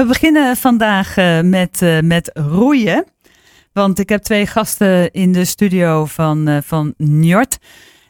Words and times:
we 0.00 0.06
beginnen 0.06 0.56
vandaag 0.56 1.16
uh, 1.16 1.40
met, 1.40 1.82
uh, 1.82 2.00
met 2.00 2.30
roeien. 2.34 3.04
Want 3.72 3.98
ik 3.98 4.08
heb 4.08 4.22
twee 4.22 4.46
gasten 4.46 5.12
in 5.12 5.32
de 5.32 5.44
studio 5.44 6.04
van, 6.04 6.48
uh, 6.48 6.58
van 6.62 6.94
Njord. 6.96 7.58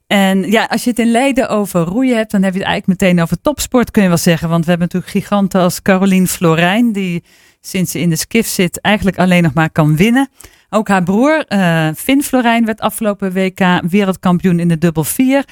En 0.07 0.51
ja, 0.51 0.65
als 0.65 0.85
je 0.85 0.91
het 0.91 0.99
in 0.99 1.11
Leiden 1.11 1.49
over 1.49 1.81
roeien 1.81 2.17
hebt, 2.17 2.31
dan 2.31 2.43
heb 2.43 2.53
je 2.53 2.59
het 2.59 2.69
eigenlijk 2.69 3.01
meteen 3.01 3.23
over 3.23 3.41
topsport, 3.41 3.91
kun 3.91 4.03
je 4.03 4.09
wel 4.09 4.17
zeggen. 4.17 4.49
Want 4.49 4.65
we 4.65 4.71
hebben 4.71 4.89
natuurlijk 4.93 5.25
giganten 5.25 5.61
als 5.61 5.83
Caroline 5.83 6.27
Florijn, 6.27 6.93
die 6.93 7.25
sinds 7.61 7.91
ze 7.91 8.01
in 8.01 8.11
de 8.11 8.17
skif 8.17 8.47
zit 8.47 8.81
eigenlijk 8.81 9.19
alleen 9.19 9.43
nog 9.43 9.55
maar 9.55 9.71
kan 9.71 9.97
winnen. 9.97 10.29
Ook 10.71 10.89
haar 10.89 11.03
broer, 11.03 11.45
Finn 11.97 12.23
Florijn, 12.23 12.65
werd 12.65 12.81
afgelopen 12.81 13.33
WK 13.33 13.81
wereldkampioen 13.89 14.61
in 14.61 14.69
de 14.69 14.79
dubbel 14.79 15.05
4. 15.05 15.45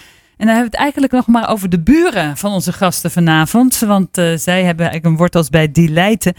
En 0.42 0.48
dan 0.48 0.56
hebben 0.56 0.72
we 0.72 0.76
het 0.76 0.92
eigenlijk 0.92 1.12
nog 1.12 1.26
maar 1.26 1.50
over 1.50 1.68
de 1.68 1.80
buren 1.80 2.36
van 2.36 2.52
onze 2.52 2.72
gasten 2.72 3.10
vanavond. 3.10 3.78
Want 3.78 4.18
uh, 4.18 4.36
zij 4.36 4.64
hebben 4.64 4.86
eigenlijk 4.86 5.04
een 5.04 5.16
wortels 5.16 5.48
bij 5.48 5.72
die 5.72 5.88
Leiden. 5.88 6.34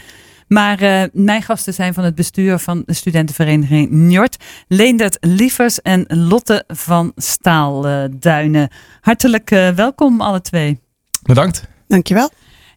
Maar 0.48 0.82
uh, 0.82 1.02
mijn 1.12 1.42
gasten 1.42 1.74
zijn 1.74 1.94
van 1.94 2.04
het 2.04 2.14
bestuur 2.14 2.58
van 2.58 2.82
de 2.86 2.92
studentenvereniging 2.92 3.90
Njord. 3.90 4.36
Leendert 4.68 5.16
Lievers 5.20 5.82
en 5.82 6.04
Lotte 6.08 6.64
van 6.66 7.12
Staalduinen. 7.16 8.68
Hartelijk 9.00 9.50
uh, 9.50 9.68
welkom 9.68 10.20
alle 10.20 10.40
twee. 10.40 10.80
Bedankt. 11.22 11.68
Dankjewel. 11.88 12.30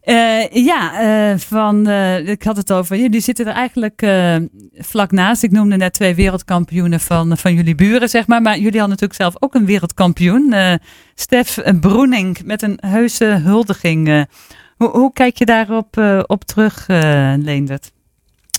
Uh, 0.08 0.66
ja, 0.66 1.02
uh, 1.32 1.38
van, 1.38 1.88
uh, 1.88 2.28
ik 2.28 2.44
had 2.44 2.58
het 2.58 2.72
over. 2.72 2.98
Jullie 2.98 3.22
zitten 3.22 3.46
er 3.46 3.54
eigenlijk 3.54 4.06
vlak 4.78 5.12
naast. 5.12 5.44
Ik 5.44 5.52
noemde 5.52 5.76
net 5.76 5.94
twee 5.94 6.16
wereldkampioenen 6.16 7.00
van, 7.00 7.38
van 7.38 7.54
jullie 7.54 7.76
buren, 7.76 8.10
zeg 8.10 8.28
maar. 8.28 8.42
Maar 8.42 8.56
jullie 8.56 8.80
hadden 8.80 8.90
natuurlijk 8.90 9.20
zelf 9.20 9.36
ook 9.40 9.54
een 9.54 9.66
wereldkampioen. 9.66 10.56
Stef 11.16 11.58
Broening 11.80 12.44
met 12.44 12.62
een 12.62 12.78
heuse 12.86 13.26
huldiging. 13.26 14.26
Hoe, 14.78 14.90
hoe, 14.90 15.14
kijk 15.14 15.38
je 15.38 15.46
daarop 15.46 15.98
op 16.28 16.44
terug, 16.44 16.86
Leendert? 17.38 17.92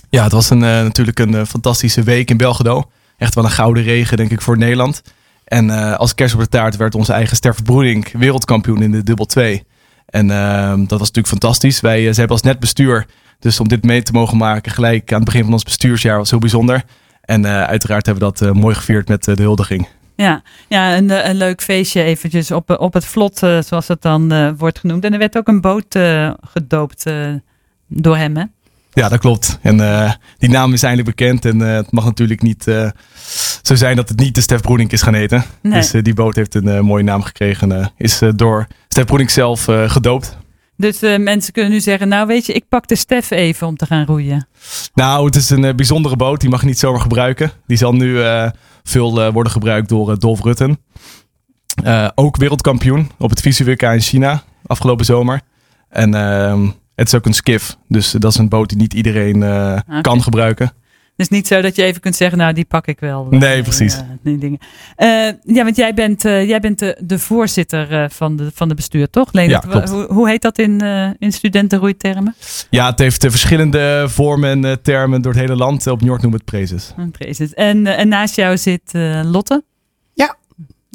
Ja, 0.09 0.23
het 0.23 0.31
was 0.31 0.49
een, 0.49 0.59
natuurlijk 0.59 1.19
een 1.19 1.45
fantastische 1.45 2.03
week 2.03 2.29
in 2.29 2.37
Belgrado. 2.37 2.83
Echt 3.17 3.35
wel 3.35 3.43
een 3.43 3.49
gouden 3.49 3.83
regen, 3.83 4.17
denk 4.17 4.31
ik, 4.31 4.41
voor 4.41 4.57
Nederland. 4.57 5.01
En 5.45 5.69
als 5.97 6.15
kerst 6.15 6.33
op 6.33 6.39
de 6.39 6.47
taart 6.47 6.75
werd 6.75 6.95
onze 6.95 7.13
eigen 7.13 7.35
Stef 7.35 7.63
Broening 7.63 8.11
wereldkampioen 8.11 8.81
in 8.81 8.91
de 8.91 9.03
dubbel 9.03 9.25
2. 9.25 9.63
En 10.09 10.29
uh, 10.29 10.69
dat 10.69 10.99
was 10.99 10.99
natuurlijk 10.99 11.27
fantastisch. 11.27 11.79
Wij 11.79 11.99
uh, 11.99 12.11
ze 12.11 12.19
hebben 12.19 12.37
als 12.37 12.45
net 12.45 12.59
bestuur. 12.59 13.05
Dus 13.39 13.59
om 13.59 13.67
dit 13.67 13.83
mee 13.83 14.03
te 14.03 14.11
mogen 14.11 14.37
maken 14.37 14.71
gelijk 14.71 15.11
aan 15.11 15.17
het 15.17 15.25
begin 15.25 15.43
van 15.43 15.53
ons 15.53 15.63
bestuursjaar 15.63 16.17
was 16.17 16.29
heel 16.29 16.39
bijzonder. 16.39 16.83
En 17.21 17.43
uh, 17.43 17.63
uiteraard 17.63 18.05
hebben 18.05 18.27
we 18.27 18.33
dat 18.33 18.49
uh, 18.49 18.61
mooi 18.61 18.75
gevierd 18.75 19.07
met 19.07 19.23
de 19.23 19.41
huldiging. 19.41 19.87
Ja, 20.15 20.41
ja 20.67 20.97
een, 20.97 21.29
een 21.29 21.35
leuk 21.35 21.61
feestje 21.61 22.03
eventjes 22.03 22.51
op, 22.51 22.69
op 22.79 22.93
het 22.93 23.05
vlot, 23.05 23.37
zoals 23.37 23.87
het 23.87 24.01
dan 24.01 24.55
wordt 24.57 24.79
genoemd. 24.79 25.03
En 25.03 25.13
er 25.13 25.19
werd 25.19 25.37
ook 25.37 25.47
een 25.47 25.61
boot 25.61 25.99
gedoopt 26.41 27.03
door 27.87 28.17
hem, 28.17 28.37
hè? 28.37 28.43
Ja, 28.91 29.09
dat 29.09 29.19
klopt. 29.19 29.59
En 29.61 29.79
uh, 29.79 30.11
die 30.37 30.49
naam 30.49 30.73
is 30.73 30.83
eindelijk 30.83 31.15
bekend. 31.15 31.45
En 31.45 31.59
uh, 31.59 31.75
het 31.75 31.91
mag 31.91 32.05
natuurlijk 32.05 32.41
niet 32.41 32.67
uh, 32.67 32.89
zo 33.61 33.75
zijn 33.75 33.95
dat 33.95 34.09
het 34.09 34.19
niet 34.19 34.35
de 34.35 34.41
Stef 34.41 34.61
Broenink 34.61 34.91
is 34.91 35.01
gaan 35.01 35.13
eten. 35.13 35.43
Nee. 35.61 35.73
Dus 35.73 35.91
die 35.91 36.13
boot 36.13 36.35
heeft 36.35 36.55
een 36.55 36.85
mooie 36.85 37.03
naam 37.03 37.21
gekregen. 37.21 37.91
is 37.97 38.21
door 38.35 38.67
Stef 38.87 39.05
Broenink 39.05 39.29
zelf 39.29 39.67
gedoopt. 39.85 40.37
Dus 40.77 40.99
mensen 40.99 41.53
kunnen 41.53 41.71
nu 41.71 41.79
zeggen, 41.79 42.07
nou 42.07 42.27
weet 42.27 42.45
je, 42.45 42.53
ik 42.53 42.67
pak 42.69 42.87
de 42.87 42.95
Stef 42.95 43.31
even 43.31 43.67
om 43.67 43.75
te 43.75 43.85
gaan 43.85 44.05
roeien. 44.05 44.47
Nou, 44.93 45.25
het 45.25 45.35
is 45.35 45.49
een 45.49 45.75
bijzondere 45.75 46.15
boot. 46.15 46.41
Die 46.41 46.49
mag 46.49 46.61
je 46.61 46.67
niet 46.67 46.79
zomaar 46.79 47.01
gebruiken. 47.01 47.51
Die 47.67 47.77
zal 47.77 47.93
nu 47.93 48.21
veel 48.83 49.31
worden 49.31 49.51
gebruikt 49.51 49.89
door 49.89 50.19
Dolf 50.19 50.43
Rutten. 50.43 50.79
ook 52.15 52.37
wereldkampioen 52.37 53.11
op 53.17 53.29
het 53.29 53.41
Visu-WK 53.41 53.81
in 53.81 54.01
China 54.01 54.43
afgelopen 54.65 55.05
zomer. 55.05 55.41
En 55.89 56.13
ehm, 56.13 56.67
het 56.99 57.07
is 57.07 57.15
ook 57.15 57.25
een 57.25 57.33
skiff. 57.33 57.77
Dus 57.87 58.11
dat 58.11 58.31
is 58.31 58.37
een 58.37 58.49
boot 58.49 58.69
die 58.69 58.77
niet 58.77 58.93
iedereen 58.93 59.41
uh, 59.41 59.79
okay. 59.87 60.01
kan 60.01 60.23
gebruiken. 60.23 60.65
Het 60.65 61.31
is 61.31 61.37
niet 61.37 61.47
zo 61.47 61.61
dat 61.61 61.75
je 61.75 61.83
even 61.83 62.01
kunt 62.01 62.15
zeggen, 62.15 62.37
nou 62.37 62.53
die 62.53 62.65
pak 62.65 62.87
ik 62.87 62.99
wel. 62.99 63.27
Nee, 63.29 63.61
precies. 63.61 63.95
Uh, 63.95 64.01
die 64.23 64.37
dingen. 64.37 64.59
Uh, 64.97 65.55
ja, 65.55 65.63
want 65.63 65.75
jij 65.75 65.93
bent, 65.93 66.21
jij 66.21 66.59
bent 66.59 66.79
de, 66.79 66.97
de 67.03 67.19
voorzitter 67.19 68.09
van, 68.11 68.35
de, 68.35 68.51
van 68.53 68.69
de 68.69 68.75
bestuur, 68.75 69.09
toch? 69.09 69.33
Leen, 69.33 69.49
ja, 69.49 69.59
klopt. 69.59 69.89
Hoe, 69.89 70.05
hoe 70.13 70.29
heet 70.29 70.41
dat 70.41 70.57
in, 70.57 70.81
in 71.19 71.31
studentenroeitermen? 71.31 72.35
Ja, 72.69 72.89
het 72.89 72.99
heeft 72.99 73.25
verschillende 73.29 74.05
vormen 74.07 74.65
en 74.65 74.81
termen 74.81 75.21
door 75.21 75.31
het 75.31 75.41
hele 75.41 75.55
land. 75.55 75.87
Op 75.87 76.01
Njord 76.01 76.21
noemen 76.21 76.39
we 76.39 76.45
het 76.45 76.67
prezes. 76.67 76.93
prezes. 77.11 77.53
En, 77.53 77.87
en 77.87 78.07
naast 78.07 78.35
jou 78.35 78.57
zit 78.57 78.91
Lotte? 79.23 79.63
Ja. 80.13 80.35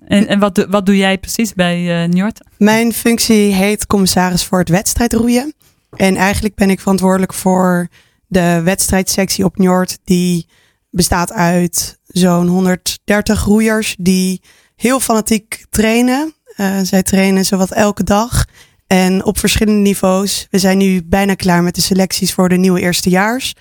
En, 0.06 0.26
en 0.26 0.38
wat, 0.38 0.66
wat 0.70 0.86
doe 0.86 0.96
jij 0.96 1.18
precies 1.18 1.54
bij 1.54 2.06
Njord? 2.06 2.40
Mijn 2.58 2.92
functie 2.92 3.52
heet 3.54 3.86
commissaris 3.86 4.44
voor 4.44 4.58
het 4.58 4.68
wedstrijdroeien. 4.68 5.54
En 5.96 6.16
eigenlijk 6.16 6.54
ben 6.54 6.70
ik 6.70 6.80
verantwoordelijk 6.80 7.34
voor 7.34 7.88
de 8.26 8.60
wedstrijdsectie 8.64 9.44
op 9.44 9.56
Njord. 9.56 9.98
Die 10.04 10.48
bestaat 10.90 11.32
uit 11.32 11.98
zo'n 12.06 12.46
130 12.46 13.44
roeiers 13.44 13.96
die 13.98 14.42
heel 14.76 15.00
fanatiek 15.00 15.66
trainen. 15.70 16.34
Uh, 16.56 16.78
zij 16.82 17.02
trainen 17.02 17.44
zowat 17.44 17.70
elke 17.70 18.04
dag 18.04 18.44
en 18.86 19.24
op 19.24 19.38
verschillende 19.38 19.80
niveaus. 19.80 20.46
We 20.50 20.58
zijn 20.58 20.78
nu 20.78 21.04
bijna 21.04 21.34
klaar 21.34 21.62
met 21.62 21.74
de 21.74 21.80
selecties 21.80 22.32
voor 22.32 22.48
de 22.48 22.56
nieuwe 22.56 22.80
eerstejaars. 22.80 23.54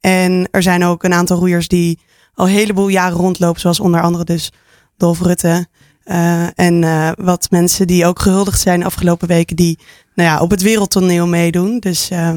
En 0.00 0.48
er 0.50 0.62
zijn 0.62 0.84
ook 0.84 1.04
een 1.04 1.14
aantal 1.14 1.38
roeiers 1.38 1.68
die 1.68 2.00
al 2.34 2.46
een 2.46 2.52
heleboel 2.52 2.88
jaren 2.88 3.16
rondlopen, 3.16 3.60
zoals 3.60 3.80
onder 3.80 4.00
andere 4.00 4.24
dus 4.24 4.52
Dolf 4.96 5.20
Rutte. 5.20 5.66
Uh, 6.06 6.46
en 6.54 6.82
uh, 6.82 7.10
wat 7.14 7.50
mensen 7.50 7.86
die 7.86 8.06
ook 8.06 8.18
gehuldigd 8.18 8.60
zijn 8.60 8.84
afgelopen 8.84 9.28
weken, 9.28 9.56
die 9.56 9.78
nou 10.14 10.28
ja, 10.28 10.40
op 10.40 10.50
het 10.50 10.62
wereldtoneel 10.62 11.26
meedoen. 11.26 11.78
Dus 11.78 12.10
uh, 12.10 12.32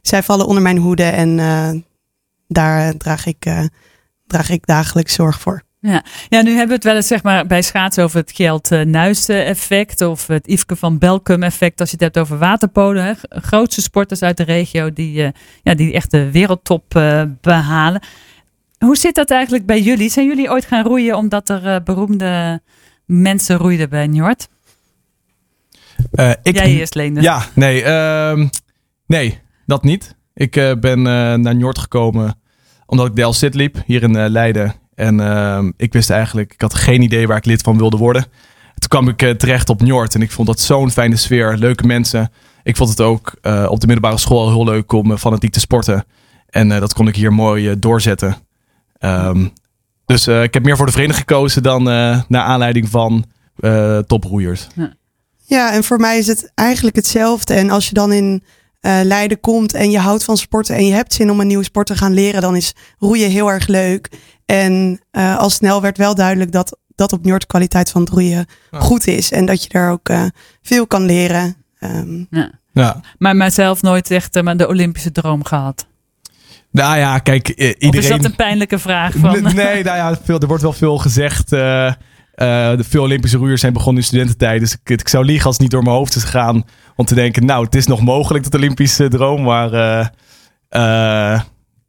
zij 0.00 0.22
vallen 0.22 0.46
onder 0.46 0.62
mijn 0.62 0.78
hoede 0.78 1.04
en 1.04 1.36
daar 2.48 2.96
draag 2.96 3.26
ik, 3.26 3.70
draag 4.26 4.50
ik 4.50 4.66
dagelijks 4.66 5.14
zorg 5.14 5.40
voor. 5.40 5.62
Ja. 5.80 6.04
ja, 6.28 6.42
nu 6.42 6.50
hebben 6.50 6.68
we 6.68 6.74
het 6.74 6.84
wel 6.84 6.94
eens 6.94 7.06
zeg 7.06 7.22
maar, 7.22 7.46
bij 7.46 7.62
schaatsen 7.62 8.04
over 8.04 8.18
het 8.18 8.32
Kjeld 8.32 8.70
Nuisten 8.70 9.44
effect 9.44 10.00
of 10.00 10.26
het 10.26 10.46
Yveske 10.46 10.76
van 10.76 10.98
Belkum 10.98 11.42
effect. 11.42 11.80
Als 11.80 11.90
je 11.90 11.96
het 11.96 12.04
hebt 12.04 12.18
over 12.18 12.38
waterpolen. 12.38 13.04
Hè. 13.04 13.12
Grootste 13.28 13.82
sporters 13.82 14.22
uit 14.22 14.36
de 14.36 14.42
regio 14.42 14.92
die, 14.92 15.32
ja, 15.62 15.74
die 15.74 15.92
echt 15.92 16.10
de 16.10 16.30
wereldtop 16.30 16.84
behalen. 17.40 18.02
Hoe 18.78 18.96
zit 18.96 19.14
dat 19.14 19.30
eigenlijk 19.30 19.66
bij 19.66 19.80
jullie? 19.80 20.10
Zijn 20.10 20.26
jullie 20.26 20.50
ooit 20.50 20.64
gaan 20.64 20.84
roeien 20.84 21.16
omdat 21.16 21.48
er 21.48 21.82
beroemde 21.82 22.60
mensen 23.06 23.56
roeiden 23.56 23.88
bij 23.88 24.06
Njord? 24.06 24.48
Uh, 26.12 26.30
ik, 26.42 26.56
Jij 26.56 26.66
eerst, 26.66 26.94
Leende. 26.94 27.20
Ja, 27.20 27.42
nee, 27.54 27.82
uh, 27.82 28.48
nee, 29.06 29.40
dat 29.66 29.82
niet. 29.82 30.16
Ik 30.34 30.56
uh, 30.56 30.72
ben 30.80 30.98
uh, 30.98 31.04
naar 31.34 31.54
Njord 31.54 31.78
gekomen 31.78 32.40
omdat 32.86 33.06
ik 33.06 33.16
Del 33.16 33.32
Cid 33.32 33.54
liep, 33.54 33.82
hier 33.86 34.02
in 34.02 34.28
Leiden. 34.28 34.74
En 34.94 35.20
ehm, 35.20 35.70
ik 35.76 35.92
wist 35.92 36.10
eigenlijk, 36.10 36.52
ik 36.52 36.60
had 36.60 36.74
geen 36.74 37.02
idee 37.02 37.26
waar 37.26 37.36
ik 37.36 37.44
lid 37.44 37.62
van 37.62 37.78
wilde 37.78 37.96
worden. 37.96 38.22
Toen 38.74 38.88
kwam 38.88 39.08
ik 39.08 39.38
terecht 39.38 39.68
op 39.68 39.82
Njord 39.82 40.14
en 40.14 40.22
ik 40.22 40.30
vond 40.30 40.46
dat 40.46 40.60
zo'n 40.60 40.90
fijne 40.90 41.16
sfeer, 41.16 41.56
leuke 41.56 41.86
mensen. 41.86 42.32
Ik 42.62 42.76
vond 42.76 42.90
het 42.90 43.00
ook 43.00 43.34
op 43.68 43.80
de 43.80 43.86
middelbare 43.86 44.18
school 44.18 44.48
heel 44.48 44.64
leuk 44.64 44.92
om 44.92 45.18
fanatiek 45.18 45.52
te 45.52 45.60
sporten. 45.60 46.04
En 46.48 46.68
dat 46.68 46.92
kon 46.92 47.08
ik 47.08 47.16
hier 47.16 47.32
mooi 47.32 47.78
doorzetten. 47.78 48.36
Um, 49.00 49.52
dus 50.06 50.28
uh, 50.28 50.42
ik 50.42 50.54
heb 50.54 50.64
meer 50.64 50.76
voor 50.76 50.86
de 50.86 50.92
vereniging 50.92 51.26
gekozen 51.28 51.62
dan 51.62 51.88
uh, 51.88 52.22
naar 52.28 52.42
aanleiding 52.42 52.88
van 52.88 53.24
uh, 53.58 53.98
toproeiers. 53.98 54.66
Ja. 54.74 54.94
ja, 55.44 55.72
en 55.72 55.84
voor 55.84 55.98
mij 55.98 56.18
is 56.18 56.26
het 56.26 56.52
eigenlijk 56.54 56.96
hetzelfde. 56.96 57.54
En 57.54 57.70
als 57.70 57.88
je 57.88 57.94
dan 57.94 58.12
in 58.12 58.42
Leiden 58.80 59.40
komt 59.40 59.74
en 59.74 59.90
je 59.90 59.98
houdt 59.98 60.24
van 60.24 60.36
sporten 60.36 60.76
en 60.76 60.86
je 60.86 60.92
hebt 60.92 61.12
zin 61.12 61.30
om 61.30 61.40
een 61.40 61.46
nieuwe 61.46 61.64
sport 61.64 61.86
te 61.86 61.96
gaan 61.96 62.14
leren, 62.14 62.40
dan 62.40 62.56
is 62.56 62.74
roeien 62.98 63.30
heel 63.30 63.50
erg 63.50 63.66
leuk. 63.66 64.10
En 64.46 65.00
al 65.12 65.50
snel 65.50 65.80
werd 65.80 65.98
wel 65.98 66.14
duidelijk 66.14 66.52
dat 66.52 66.78
dat 66.94 67.12
op 67.12 67.24
Noord 67.24 67.46
kwaliteit 67.46 67.90
van 67.90 68.00
het 68.00 68.10
roeien 68.10 68.46
ja. 68.70 68.80
goed 68.80 69.06
is. 69.06 69.32
En 69.32 69.46
dat 69.46 69.62
je 69.62 69.68
daar 69.68 69.90
ook 69.90 70.10
veel 70.62 70.86
kan 70.86 71.04
leren. 71.04 71.56
Um, 71.80 72.26
ja. 72.30 72.50
ja. 72.72 73.00
Maar, 73.18 73.36
maar 73.36 73.50
zelf 73.50 73.82
nooit 73.82 74.10
echt 74.10 74.32
de 74.32 74.68
Olympische 74.68 75.12
droom 75.12 75.44
gehad. 75.44 75.86
Nou 76.72 76.96
ja, 76.98 77.18
kijk, 77.18 77.48
iedereen... 77.48 77.88
Of 77.88 77.94
is 77.94 78.08
dat 78.08 78.24
een 78.24 78.36
pijnlijke 78.36 78.78
vraag? 78.78 79.14
Van... 79.16 79.42
Nee, 79.42 79.84
nou 79.84 79.96
ja, 79.96 80.18
veel, 80.24 80.38
er 80.38 80.46
wordt 80.46 80.62
wel 80.62 80.72
veel 80.72 80.98
gezegd. 80.98 81.52
Uh, 81.52 81.60
uh, 81.86 81.92
de 82.76 82.84
veel 82.88 83.02
Olympische 83.02 83.36
roeiers 83.36 83.60
zijn 83.60 83.72
begonnen 83.72 84.02
in 84.02 84.08
studententijd. 84.08 84.60
Dus 84.60 84.72
ik, 84.72 85.00
ik, 85.00 85.08
zou 85.08 85.24
liegen 85.24 85.46
als 85.46 85.54
het 85.54 85.62
niet 85.62 85.70
door 85.70 85.82
mijn 85.82 85.96
hoofd 85.96 86.16
is 86.16 86.22
gegaan. 86.22 86.64
Om 86.96 87.04
te 87.04 87.14
denken, 87.14 87.44
nou, 87.44 87.64
het 87.64 87.74
is 87.74 87.86
nog 87.86 88.00
mogelijk, 88.00 88.44
dat 88.44 88.54
Olympische 88.54 89.08
droom. 89.08 89.42
Maar 89.42 89.72
uh, 90.70 91.40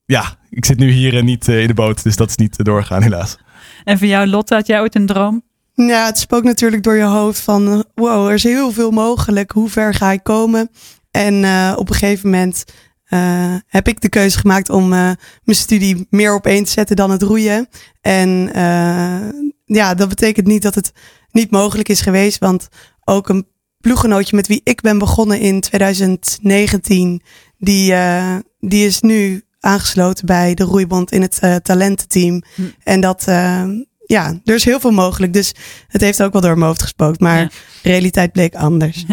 ja, 0.05 0.35
ik 0.49 0.65
zit 0.65 0.77
nu 0.77 0.91
hier 0.91 1.23
niet 1.23 1.47
in 1.47 1.67
de 1.67 1.73
boot. 1.73 2.03
Dus 2.03 2.15
dat 2.15 2.29
is 2.29 2.35
niet 2.35 2.65
doorgaan, 2.65 3.01
helaas. 3.01 3.37
En 3.83 3.97
voor 3.97 4.07
jou, 4.07 4.27
Lotte, 4.27 4.53
had 4.55 4.67
jij 4.67 4.79
ooit 4.79 4.95
een 4.95 5.05
droom? 5.05 5.41
Ja, 5.73 6.05
het 6.05 6.17
spookt 6.17 6.45
natuurlijk 6.45 6.83
door 6.83 6.95
je 6.95 7.03
hoofd 7.03 7.39
van... 7.39 7.85
Wow, 7.95 8.27
er 8.27 8.33
is 8.33 8.43
heel 8.43 8.71
veel 8.71 8.91
mogelijk. 8.91 9.51
Hoe 9.51 9.69
ver 9.69 9.93
ga 9.93 10.11
ik 10.11 10.23
komen? 10.23 10.69
En 11.11 11.35
op 11.75 11.89
een 11.89 11.95
gegeven 11.95 12.29
moment 12.29 12.63
uh, 13.13 13.55
heb 13.67 13.87
ik 13.87 14.01
de 14.01 14.09
keuze 14.09 14.37
gemaakt 14.37 14.69
om 14.69 14.83
uh, 14.83 15.11
mijn 15.43 15.57
studie 15.57 16.07
meer 16.09 16.35
op 16.35 16.45
één 16.45 16.63
te 16.63 16.71
zetten 16.71 16.95
dan 16.95 17.11
het 17.11 17.21
roeien. 17.21 17.67
En 18.01 18.29
uh, 18.55 19.29
ja, 19.65 19.93
dat 19.93 20.09
betekent 20.09 20.47
niet 20.47 20.61
dat 20.61 20.75
het 20.75 20.91
niet 21.31 21.51
mogelijk 21.51 21.89
is 21.89 22.01
geweest, 22.01 22.39
want 22.39 22.67
ook 23.03 23.29
een 23.29 23.47
ploeggenootje 23.77 24.35
met 24.35 24.47
wie 24.47 24.61
ik 24.63 24.81
ben 24.81 24.97
begonnen 24.97 25.39
in 25.39 25.59
2019, 25.61 27.21
die, 27.57 27.93
die 28.59 28.85
is 28.85 29.01
nu 29.01 29.43
aangesloten 29.59 30.25
bij 30.25 30.53
de 30.53 30.63
roeibond 30.63 31.11
in 31.11 31.21
het 31.21 31.63
talententeam. 31.63 32.41
Hm. 32.55 32.61
En 32.83 33.01
dat, 33.01 33.25
ja, 34.05 34.39
er 34.45 34.55
is 34.55 34.65
heel 34.65 34.79
veel 34.79 34.91
mogelijk. 34.91 35.33
Dus 35.33 35.53
het 35.87 36.01
heeft 36.01 36.23
ook 36.23 36.33
wel 36.33 36.41
door 36.41 36.53
mijn 36.53 36.65
hoofd 36.65 36.81
gespookt. 36.81 37.19
Maar 37.19 37.39
ja. 37.39 37.49
realiteit 37.83 38.31
bleek 38.31 38.55
anders. 38.55 39.05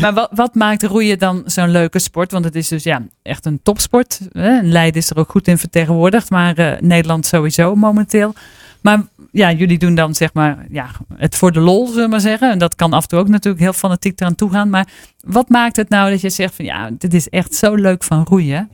maar 0.00 0.14
wat, 0.14 0.30
wat 0.34 0.54
maakt 0.54 0.82
roeien 0.82 1.18
dan 1.18 1.42
zo'n 1.46 1.70
leuke 1.70 1.98
sport? 1.98 2.32
Want 2.32 2.44
het 2.44 2.54
is 2.54 2.68
dus 2.68 2.82
ja, 2.82 3.02
echt 3.22 3.46
een 3.46 3.60
topsport. 3.62 4.20
Leiden 4.62 5.00
is 5.00 5.10
er 5.10 5.18
ook 5.18 5.30
goed 5.30 5.48
in 5.48 5.58
vertegenwoordigd. 5.58 6.30
Maar 6.30 6.58
uh, 6.58 6.72
Nederland 6.80 7.26
sowieso 7.26 7.74
momenteel. 7.74 8.34
Maar 8.80 9.06
ja, 9.32 9.52
jullie 9.52 9.78
doen 9.78 9.94
dan 9.94 10.14
zeg 10.14 10.32
maar 10.32 10.66
ja, 10.70 10.90
het 11.14 11.36
voor 11.36 11.52
de 11.52 11.60
lol, 11.60 11.86
zullen 11.86 12.02
we 12.02 12.08
maar 12.08 12.20
zeggen. 12.20 12.50
En 12.50 12.58
dat 12.58 12.74
kan 12.74 12.92
af 12.92 13.02
en 13.02 13.08
toe 13.08 13.18
ook 13.18 13.28
natuurlijk 13.28 13.62
heel 13.62 13.72
fanatiek 13.72 14.20
eraan 14.20 14.34
toe 14.34 14.50
gaan. 14.50 14.70
Maar 14.70 14.88
wat 15.20 15.48
maakt 15.48 15.76
het 15.76 15.88
nou 15.88 16.10
dat 16.10 16.20
je 16.20 16.30
zegt 16.30 16.54
van 16.54 16.64
ja, 16.64 16.90
dit 16.98 17.14
is 17.14 17.28
echt 17.28 17.54
zo 17.54 17.74
leuk 17.74 18.04
van 18.04 18.24
roeien? 18.28 18.70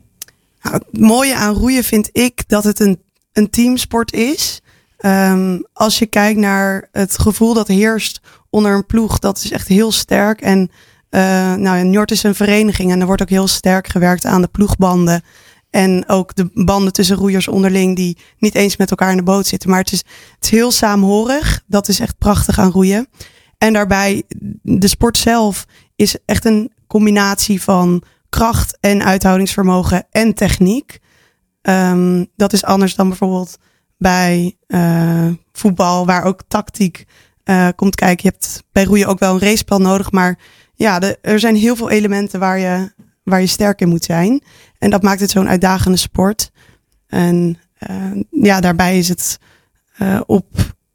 Nou, 0.62 0.76
het 0.76 1.00
mooie 1.00 1.34
aan 1.34 1.54
roeien 1.54 1.84
vind 1.84 2.08
ik 2.12 2.44
dat 2.46 2.64
het 2.64 2.80
een, 2.80 3.02
een 3.32 3.50
teamsport 3.50 4.12
is. 4.12 4.60
Um, 5.06 5.66
als 5.72 5.98
je 5.98 6.06
kijkt 6.06 6.38
naar 6.38 6.88
het 6.92 7.18
gevoel 7.18 7.54
dat 7.54 7.68
heerst 7.68 8.20
onder 8.50 8.74
een 8.74 8.86
ploeg, 8.86 9.18
dat 9.18 9.36
is 9.44 9.50
echt 9.50 9.68
heel 9.68 9.92
sterk. 9.92 10.40
En 10.40 10.70
uh, 11.10 11.54
nou, 11.54 12.04
is 12.04 12.22
een 12.22 12.34
vereniging 12.34 12.92
en 12.92 13.00
er 13.00 13.06
wordt 13.06 13.22
ook 13.22 13.28
heel 13.28 13.48
sterk 13.48 13.88
gewerkt 13.88 14.24
aan 14.24 14.40
de 14.40 14.48
ploegbanden. 14.48 15.22
En 15.70 16.08
ook 16.08 16.34
de 16.34 16.50
banden 16.52 16.92
tussen 16.92 17.16
roeiers 17.16 17.48
onderling 17.48 17.96
die 17.96 18.18
niet 18.38 18.54
eens 18.54 18.76
met 18.76 18.90
elkaar 18.90 19.10
in 19.10 19.16
de 19.16 19.22
boot 19.22 19.46
zitten. 19.46 19.70
Maar 19.70 19.78
het 19.78 19.92
is, 19.92 20.04
het 20.38 20.48
heel 20.48 20.70
saamhorig. 20.70 21.62
Dat 21.66 21.88
is 21.88 22.00
echt 22.00 22.18
prachtig 22.18 22.58
aan 22.58 22.70
roeien. 22.70 23.08
En 23.58 23.72
daarbij, 23.72 24.22
de 24.62 24.88
sport 24.88 25.18
zelf 25.18 25.66
is 25.96 26.16
echt 26.24 26.44
een 26.44 26.72
combinatie 26.86 27.62
van 27.62 28.02
kracht 28.28 28.78
en 28.80 29.04
uithoudingsvermogen 29.04 30.06
en 30.10 30.34
techniek. 30.34 30.98
Um, 31.62 32.26
dat 32.36 32.52
is 32.52 32.64
anders 32.64 32.94
dan 32.94 33.08
bijvoorbeeld 33.08 33.58
bij 34.04 34.56
uh, 34.68 35.28
voetbal, 35.52 36.06
waar 36.06 36.24
ook 36.24 36.42
tactiek 36.48 37.04
uh, 37.44 37.68
komt 37.76 37.94
kijken. 37.94 38.24
Je 38.24 38.30
hebt 38.30 38.64
bij 38.72 38.84
roeien 38.84 39.06
ook 39.06 39.18
wel 39.18 39.34
een 39.34 39.40
raceplan 39.40 39.82
nodig. 39.82 40.10
Maar 40.12 40.38
ja, 40.74 40.98
de, 40.98 41.18
er 41.22 41.40
zijn 41.40 41.56
heel 41.56 41.76
veel 41.76 41.90
elementen 41.90 42.40
waar 42.40 42.58
je, 42.58 42.92
waar 43.22 43.40
je 43.40 43.46
sterk 43.46 43.80
in 43.80 43.88
moet 43.88 44.04
zijn. 44.04 44.42
En 44.78 44.90
dat 44.90 45.02
maakt 45.02 45.20
het 45.20 45.30
zo'n 45.30 45.48
uitdagende 45.48 45.96
sport. 45.96 46.50
En 47.06 47.58
uh, 47.90 48.22
ja, 48.30 48.60
daarbij 48.60 48.98
is 48.98 49.08
het 49.08 49.38
op, 50.26 50.46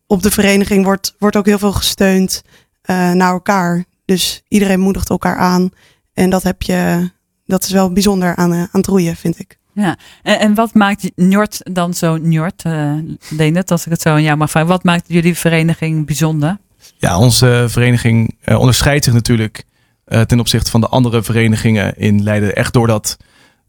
op 0.08 0.24
de 0.24 0.32
vereniging 0.32 0.86
wordt, 0.86 1.16
wordt 1.20 1.36
ook 1.36 1.46
heel 1.46 1.60
veel 1.60 1.74
gesteund 1.74 2.42
naar 2.88 3.32
elkaar. 3.32 3.86
Dus 4.06 4.44
iedereen 4.48 4.80
moedigt 4.80 5.10
elkaar 5.10 5.38
aan. 5.38 5.70
En 6.14 6.30
dat 6.30 6.44
heb 6.44 6.62
je, 6.62 7.12
dat 7.46 7.64
is 7.64 7.72
wel 7.72 7.94
bijzonder 7.94 8.36
aan, 8.36 8.54
aan 8.54 8.68
het 8.72 8.88
roeien, 8.88 9.16
vind 9.16 9.40
ik. 9.40 9.59
Ja, 9.74 9.98
en, 10.24 10.40
en 10.40 10.54
wat 10.54 10.74
maakt 10.74 11.12
Njord 11.16 11.60
dan 11.64 11.94
zo 11.94 12.18
Njord, 12.18 12.64
uh, 12.68 12.94
Leendert, 13.30 13.72
als 13.72 13.86
ik 13.86 13.92
het 13.92 14.02
zo 14.02 14.10
aan 14.10 14.24
jou 14.24 14.38
mag 14.38 14.50
vragen. 14.50 14.70
Wat 14.70 14.84
maakt 14.84 15.04
jullie 15.08 15.38
vereniging 15.38 16.06
bijzonder? 16.06 16.58
Ja, 16.98 17.20
onze 17.20 17.66
vereniging 17.70 18.38
uh, 18.46 18.60
onderscheidt 18.60 19.04
zich 19.04 19.14
natuurlijk 19.14 19.64
uh, 20.08 20.22
ten 20.22 20.40
opzichte 20.40 20.72
van 20.72 20.82
de 20.82 20.88
andere 20.88 21.24
verenigingen 21.24 21.98
in 21.98 22.24
Leiden 22.24 22.56
echt 22.56 22.74
door 22.74 22.88
dat 22.88 23.18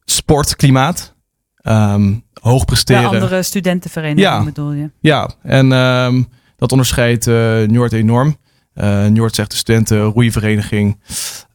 sportklimaat. 0.04 1.14
Um, 1.62 2.24
hoog 2.40 2.64
presteren. 2.64 3.02
De 3.02 3.08
andere 3.08 3.42
studentenverenigingen 3.42 4.30
ja, 4.30 4.44
bedoel 4.44 4.72
je? 4.72 4.90
Ja, 5.00 5.30
en 5.42 5.72
um, 5.72 6.28
dat 6.56 6.72
onderscheidt 6.72 7.26
uh, 7.26 7.66
Njord 7.66 7.92
enorm. 7.92 8.36
Uh, 8.74 9.06
Njord 9.06 9.34
zegt 9.34 9.50
de 9.50 9.56
studenten 9.56 10.02
roeivereniging, 10.02 11.00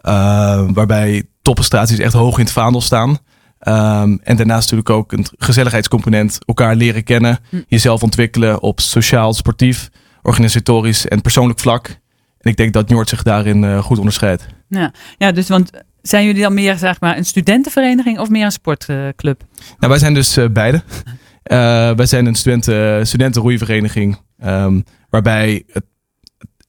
uh, 0.01 0.69
waarbij 0.73 1.23
topprestaties 1.41 1.99
echt 1.99 2.13
hoog 2.13 2.37
in 2.37 2.43
het 2.43 2.53
vaandel 2.53 2.81
staan. 2.81 3.17
Um, 3.67 4.19
en 4.23 4.35
daarnaast 4.35 4.71
natuurlijk 4.71 4.89
ook 4.89 5.11
een 5.11 5.25
gezelligheidscomponent. 5.37 6.39
Elkaar 6.45 6.75
leren 6.75 7.03
kennen, 7.03 7.39
hm. 7.49 7.61
jezelf 7.67 8.03
ontwikkelen 8.03 8.61
op 8.61 8.79
sociaal, 8.79 9.33
sportief, 9.33 9.89
organisatorisch 10.21 11.07
en 11.07 11.21
persoonlijk 11.21 11.59
vlak. 11.59 11.87
En 12.39 12.51
ik 12.51 12.57
denk 12.57 12.73
dat 12.73 12.89
Njord 12.89 13.09
zich 13.09 13.23
daarin 13.23 13.63
uh, 13.63 13.83
goed 13.83 13.97
onderscheidt. 13.97 14.45
Ja. 14.69 14.91
ja, 15.17 15.31
dus 15.31 15.47
want 15.47 15.69
zijn 16.01 16.25
jullie 16.25 16.41
dan 16.41 16.53
meer 16.53 16.77
zeg 16.77 16.99
maar, 16.99 17.17
een 17.17 17.25
studentenvereniging 17.25 18.19
of 18.19 18.29
meer 18.29 18.45
een 18.45 18.51
sportclub? 18.51 19.43
nou, 19.77 19.91
wij 19.91 19.97
zijn 19.97 20.13
dus 20.13 20.37
uh, 20.37 20.49
beide. 20.49 20.77
Uh, 20.77 21.91
wij 21.91 22.05
zijn 22.05 22.25
een 22.25 22.35
studenten, 22.35 23.07
studentenroeivereniging. 23.07 24.17
Um, 24.45 24.83
waarbij 25.09 25.63
het, 25.71 25.83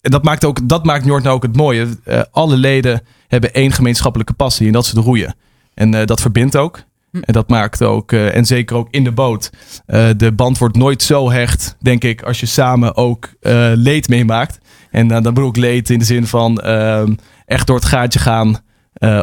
en 0.01 0.11
dat 0.11 0.25
maakt, 0.25 0.45
ook, 0.45 0.69
dat 0.69 0.85
maakt 0.85 1.05
Njord 1.05 1.23
nou 1.23 1.37
ook 1.37 1.43
het 1.43 1.57
mooie. 1.57 1.87
Uh, 2.05 2.21
alle 2.31 2.57
leden 2.57 3.01
hebben 3.29 3.55
één 3.55 3.73
gemeenschappelijke 3.73 4.33
passie 4.33 4.67
en 4.67 4.73
dat 4.73 4.85
is 4.85 4.91
het 4.91 5.05
roeien. 5.05 5.35
En 5.77 5.95
uh, 5.95 6.05
dat 6.05 6.21
verbindt 6.21 6.57
ook. 6.57 6.83
Hm. 7.11 7.19
En 7.21 7.33
dat 7.33 7.49
maakt 7.49 7.83
ook, 7.83 8.13
uh, 8.13 8.37
en 8.37 8.45
zeker 8.45 8.77
ook 8.77 8.89
in 8.91 9.05
de 9.05 9.13
boot, 9.13 9.51
uh, 9.87 10.09
de 10.17 10.33
band 10.33 10.59
wordt 10.59 10.77
nooit 10.77 11.03
zo 11.03 11.31
hecht, 11.31 11.77
denk 11.81 12.05
ik, 12.05 12.23
als 12.23 12.41
je 12.41 12.47
samen 12.47 12.97
ook 12.97 13.35
leed 13.75 14.09
meemaakt. 14.09 14.59
En 14.91 15.09
dan 15.09 15.23
bedoel 15.23 15.49
ik 15.49 15.57
leed 15.57 15.91
in 15.91 15.99
de 15.99 16.05
zin 16.05 16.27
van 16.27 16.61
ehm, 16.61 17.15
echt 17.47 17.67
door 17.67 17.77
het 17.77 17.85
gaatje 17.85 18.19
gaan 18.19 18.59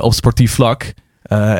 op 0.01 0.13
sportief 0.13 0.53
vlak. 0.53 0.93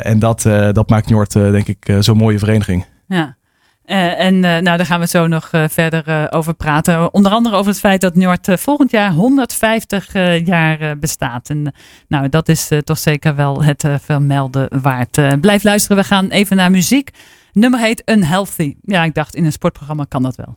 en 0.02 0.18
dat, 0.18 0.42
dat 0.72 0.88
maakt 0.88 1.08
Njord, 1.08 1.32
denk 1.32 1.68
ik, 1.68 1.96
zo'n 1.98 2.16
mooie 2.16 2.38
vereniging. 2.38 2.84
Ja. 3.08 3.36
Uh, 3.86 4.20
en 4.20 4.34
uh, 4.34 4.40
nou, 4.40 4.62
daar 4.62 4.86
gaan 4.86 5.00
we 5.00 5.06
zo 5.06 5.26
nog 5.26 5.50
uh, 5.52 5.64
verder 5.68 6.32
over 6.32 6.54
praten. 6.54 7.14
Onder 7.14 7.32
andere 7.32 7.56
over 7.56 7.70
het 7.70 7.80
feit 7.80 8.00
dat 8.00 8.14
Noord 8.14 8.48
volgend 8.50 8.90
jaar 8.90 9.12
150 9.12 10.12
jaar 10.44 10.98
bestaat. 10.98 11.48
En 11.48 11.74
nou, 12.08 12.28
dat 12.28 12.48
is 12.48 12.68
toch 12.84 12.98
zeker 12.98 13.34
wel 13.34 13.62
het 13.62 13.84
vermelden 14.02 14.80
waard. 14.82 15.40
blijf 15.40 15.62
luisteren, 15.62 15.96
we 15.96 16.04
gaan 16.04 16.28
even 16.28 16.56
naar 16.56 16.70
muziek. 16.70 17.10
Nummer 17.52 17.80
heet 17.80 18.02
Unhealthy. 18.04 18.74
Ja, 18.82 19.04
ik 19.04 19.14
dacht 19.14 19.34
in 19.34 19.44
een 19.44 19.52
sportprogramma 19.52 20.04
kan 20.08 20.22
dat 20.22 20.36
wel. 20.36 20.56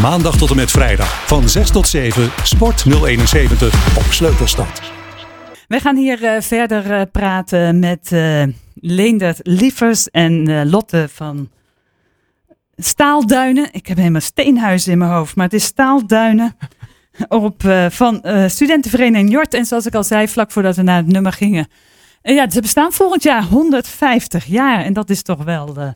Maandag 0.00 0.36
tot 0.36 0.50
en 0.50 0.56
met 0.56 0.70
vrijdag 0.70 1.26
van 1.26 1.48
6 1.48 1.70
tot 1.70 1.88
7 1.88 2.30
Sport 2.42 2.84
071 3.04 3.96
op 3.96 4.12
Sleutelstad. 4.12 4.82
We 5.66 5.80
gaan 5.80 5.96
hier 5.96 6.42
verder 6.42 7.06
praten 7.06 7.78
met 7.78 8.10
Leendert 8.74 9.40
Lievers 9.42 10.10
en 10.10 10.68
Lotte 10.70 11.08
van 11.12 11.48
Staalduinen. 12.78 13.68
Ik 13.72 13.86
heb 13.86 13.96
helemaal 13.96 14.20
steenhuizen 14.20 14.92
in 14.92 14.98
mijn 14.98 15.10
hoofd, 15.10 15.36
maar 15.36 15.44
het 15.44 15.54
is 15.54 15.64
Staalduinen. 15.64 16.56
Op, 17.28 17.62
uh, 17.62 17.86
van 17.90 18.20
uh, 18.24 18.48
studentenvereniging 18.48 19.30
Jort. 19.30 19.54
En 19.54 19.64
zoals 19.64 19.86
ik 19.86 19.94
al 19.94 20.04
zei, 20.04 20.28
vlak 20.28 20.50
voordat 20.50 20.76
we 20.76 20.82
naar 20.82 20.96
het 20.96 21.06
nummer 21.06 21.32
gingen. 21.32 21.68
En 22.22 22.34
ja, 22.34 22.50
ze 22.50 22.60
bestaan 22.60 22.92
volgend 22.92 23.22
jaar 23.22 23.42
150 23.42 24.44
jaar. 24.44 24.84
En 24.84 24.92
dat 24.92 25.10
is 25.10 25.22
toch 25.22 25.44
wel 25.44 25.74
uh, 25.78 25.88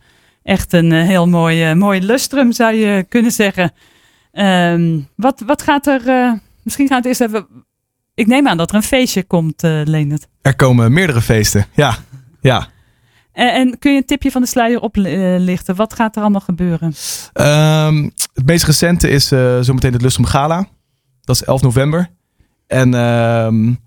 echt 0.43 0.73
een 0.73 0.93
heel 0.93 1.29
mooi, 1.29 1.75
mooi 1.75 2.00
lustrum, 2.02 2.52
zou 2.52 2.75
je 2.75 3.04
kunnen 3.09 3.33
zeggen. 3.33 3.73
Um, 4.33 5.09
wat, 5.16 5.42
wat 5.47 5.62
gaat 5.62 5.87
er... 5.87 6.02
misschien 6.62 6.88
gaan 6.88 7.02
we 7.02 7.09
het 7.09 7.21
eerst 7.21 7.21
even... 7.21 7.47
Ik 8.14 8.26
neem 8.26 8.49
aan 8.49 8.56
dat 8.56 8.71
er 8.71 8.76
een 8.76 8.83
feestje 8.83 9.23
komt, 9.23 9.64
uh, 9.64 9.80
Leendert. 9.85 10.26
Er 10.42 10.56
komen 10.56 10.92
meerdere 10.92 11.21
feesten, 11.21 11.66
ja. 11.75 11.97
ja. 12.40 12.68
En, 13.32 13.78
kun 13.78 13.92
je 13.92 13.98
een 13.98 14.04
tipje 14.04 14.30
van 14.30 14.42
de 14.42 14.48
sluier 14.48 14.80
oplichten? 14.80 15.74
Wat 15.76 15.94
gaat 15.94 16.16
er 16.16 16.22
allemaal 16.22 16.40
gebeuren? 16.40 16.94
Um, 17.32 18.12
het 18.34 18.46
meest 18.46 18.64
recente 18.64 19.08
is 19.08 19.32
uh, 19.32 19.60
zometeen 19.60 19.92
het 19.92 20.02
Lustrum 20.02 20.26
Gala. 20.26 20.66
Dat 21.20 21.36
is 21.36 21.44
11 21.44 21.62
november. 21.62 22.10
En 22.66 22.94
um, 22.94 23.78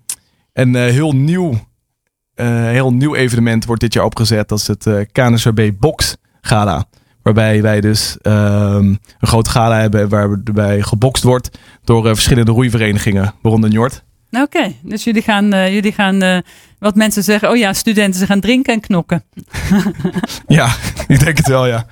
een 0.52 0.74
uh, 0.74 0.84
heel 0.84 1.12
nieuw, 1.12 1.50
uh, 1.50 2.46
heel 2.46 2.92
nieuw 2.92 3.14
evenement 3.14 3.64
wordt 3.64 3.80
dit 3.80 3.92
jaar 3.92 4.04
opgezet. 4.04 4.48
Dat 4.48 4.58
is 4.58 4.66
het 4.66 4.86
uh, 4.86 5.00
KNSRB 5.12 5.70
Box 5.78 6.16
Gala. 6.40 6.84
Waarbij 7.22 7.62
wij 7.62 7.80
dus 7.80 8.16
um, 8.22 8.32
een 8.32 8.98
grote 9.20 9.50
gala 9.50 9.80
hebben 9.80 10.08
waarbij 10.08 10.82
gebokst 10.82 11.22
wordt 11.22 11.58
door 11.84 12.02
verschillende 12.02 12.52
roeiverenigingen, 12.52 13.34
waaronder 13.42 13.70
Njord. 13.70 14.04
Oké, 14.30 14.42
okay, 14.42 14.76
dus 14.82 15.04
jullie 15.04 15.22
gaan, 15.22 15.54
uh, 15.54 15.72
jullie 15.72 15.92
gaan 15.92 16.22
uh, 16.22 16.38
wat 16.78 16.94
mensen 16.94 17.22
zeggen, 17.22 17.50
oh 17.50 17.56
ja, 17.56 17.72
studenten, 17.72 18.20
ze 18.20 18.26
gaan 18.26 18.40
drinken 18.40 18.72
en 18.74 18.80
knokken. 18.80 19.24
ja, 20.46 20.74
ik 21.06 21.24
denk 21.24 21.36
het 21.36 21.48
wel, 21.48 21.66
ja. 21.66 21.86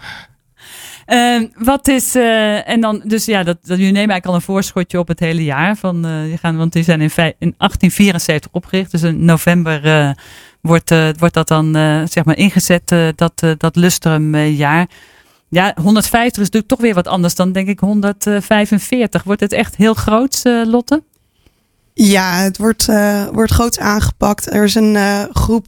Uh, 1.07 1.49
wat 1.57 1.89
is, 1.89 2.15
en 2.65 2.81
dan, 2.81 3.03
dus 3.05 3.25
ja, 3.25 3.43
dat, 3.43 3.59
dat, 3.61 3.79
jullie 3.79 3.93
nemen 3.93 4.11
eigenlijk 4.11 4.27
al 4.27 4.35
een 4.35 4.41
voorschotje 4.41 4.99
op 4.99 5.09
het 5.09 5.21
hele 5.21 5.45
jaar. 5.45 5.77
Van, 5.77 5.97
je 6.31 6.37
gaan, 6.41 6.57
want 6.57 6.73
die 6.73 6.83
zijn 6.83 7.01
in, 7.01 7.11
in 7.17 7.55
1874 7.59 8.51
opgericht, 8.53 8.91
dus 8.91 9.03
in 9.03 9.25
november 9.25 10.15
wordt, 10.61 10.95
wordt 11.19 11.35
dat 11.35 11.49
dan 11.49 11.73
zeg 12.09 12.25
maar 12.25 12.37
ingezet, 12.37 12.95
dat, 13.17 13.43
dat 13.59 13.77
lustrumjaar. 13.77 14.89
Ja, 15.49 15.73
150 15.81 16.31
is 16.31 16.39
natuurlijk 16.39 16.67
toch 16.67 16.81
weer 16.81 16.95
wat 16.95 17.09
anders 17.09 17.35
dan 17.35 17.53
denk 17.53 17.69
ik 17.69 17.79
145. 17.79 19.23
Wordt 19.23 19.41
het 19.41 19.53
echt 19.53 19.77
heel 19.77 19.95
groot, 19.95 20.43
Lotte? 20.45 21.03
Ja, 21.95 22.37
het 22.37 22.59
wordt, 22.59 22.89
uh, 22.89 23.29
wordt 23.29 23.53
groots 23.53 23.79
aangepakt. 23.79 24.53
Er 24.53 24.65
is 24.65 24.75
een 24.75 24.95
uh, 24.95 25.25
groep 25.33 25.67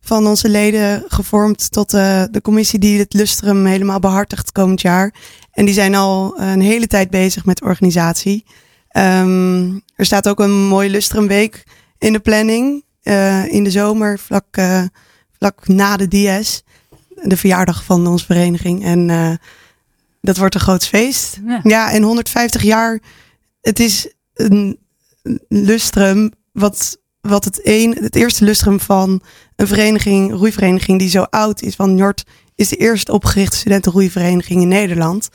van 0.00 0.26
onze 0.26 0.48
leden 0.48 1.04
gevormd 1.08 1.72
tot 1.72 1.94
uh, 1.94 2.22
de 2.30 2.40
commissie 2.40 2.78
die 2.78 2.98
het 2.98 3.12
Lustrum 3.12 3.66
helemaal 3.66 3.98
behartigt 3.98 4.52
komend 4.52 4.80
jaar. 4.80 5.14
En 5.52 5.64
die 5.64 5.74
zijn 5.74 5.94
al 5.94 6.40
een 6.40 6.60
hele 6.60 6.86
tijd 6.86 7.10
bezig 7.10 7.44
met 7.44 7.62
organisatie. 7.62 8.44
Um, 8.96 9.82
er 9.94 10.04
staat 10.04 10.28
ook 10.28 10.40
een 10.40 10.66
mooie 10.66 10.90
Lustrumweek 10.90 11.64
in 11.98 12.12
de 12.12 12.20
planning. 12.20 12.84
In 13.48 13.64
de 13.64 13.70
zomer, 13.70 14.18
vlak, 14.18 14.60
vlak 15.38 15.68
na 15.68 15.96
de 15.96 16.08
DS. 16.08 16.62
De 17.22 17.36
verjaardag 17.36 17.84
van 17.84 18.06
onze 18.06 18.24
vereniging. 18.24 18.84
En 18.84 19.38
dat 20.20 20.36
wordt 20.36 20.54
een 20.54 20.60
groot 20.60 20.86
feest. 20.86 21.40
Ja. 21.46 21.60
ja, 21.62 21.92
en 21.92 22.02
150 22.02 22.62
jaar. 22.62 23.00
Het 23.60 23.80
is 23.80 24.12
een 24.34 24.78
lustrum 25.48 26.32
wat, 26.52 26.98
wat 27.20 27.44
het, 27.44 27.60
een, 27.62 27.96
het 28.00 28.14
eerste 28.14 28.44
lustrum 28.44 28.80
van 28.80 29.22
een 29.56 29.66
vereniging, 29.66 30.32
roeivereniging 30.32 30.98
die 30.98 31.08
zo 31.08 31.22
oud 31.22 31.62
is. 31.62 31.76
Want 31.76 31.92
Njord 31.92 32.24
is 32.54 32.68
de 32.68 32.76
eerste 32.76 33.12
opgerichte 33.12 33.56
studentenroeivereniging 33.56 34.60
in 34.60 34.68
Nederland. 34.68 35.28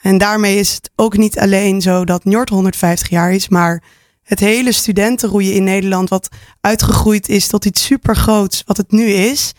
En 0.00 0.18
daarmee 0.18 0.58
is 0.58 0.74
het 0.74 0.90
ook 0.94 1.16
niet 1.16 1.38
alleen 1.38 1.80
zo 1.80 2.04
dat 2.04 2.24
Njord 2.24 2.48
150 2.48 3.08
jaar 3.08 3.32
is, 3.32 3.48
maar 3.48 3.82
het 4.22 4.40
hele 4.40 4.72
studentenroeien 4.72 5.54
in 5.54 5.64
Nederland, 5.64 6.08
wat 6.08 6.28
uitgegroeid 6.60 7.28
is 7.28 7.46
tot 7.46 7.64
iets 7.64 7.84
supergroots, 7.84 8.62
wat 8.66 8.76
het 8.76 8.90
nu 8.90 9.04
is, 9.04 9.52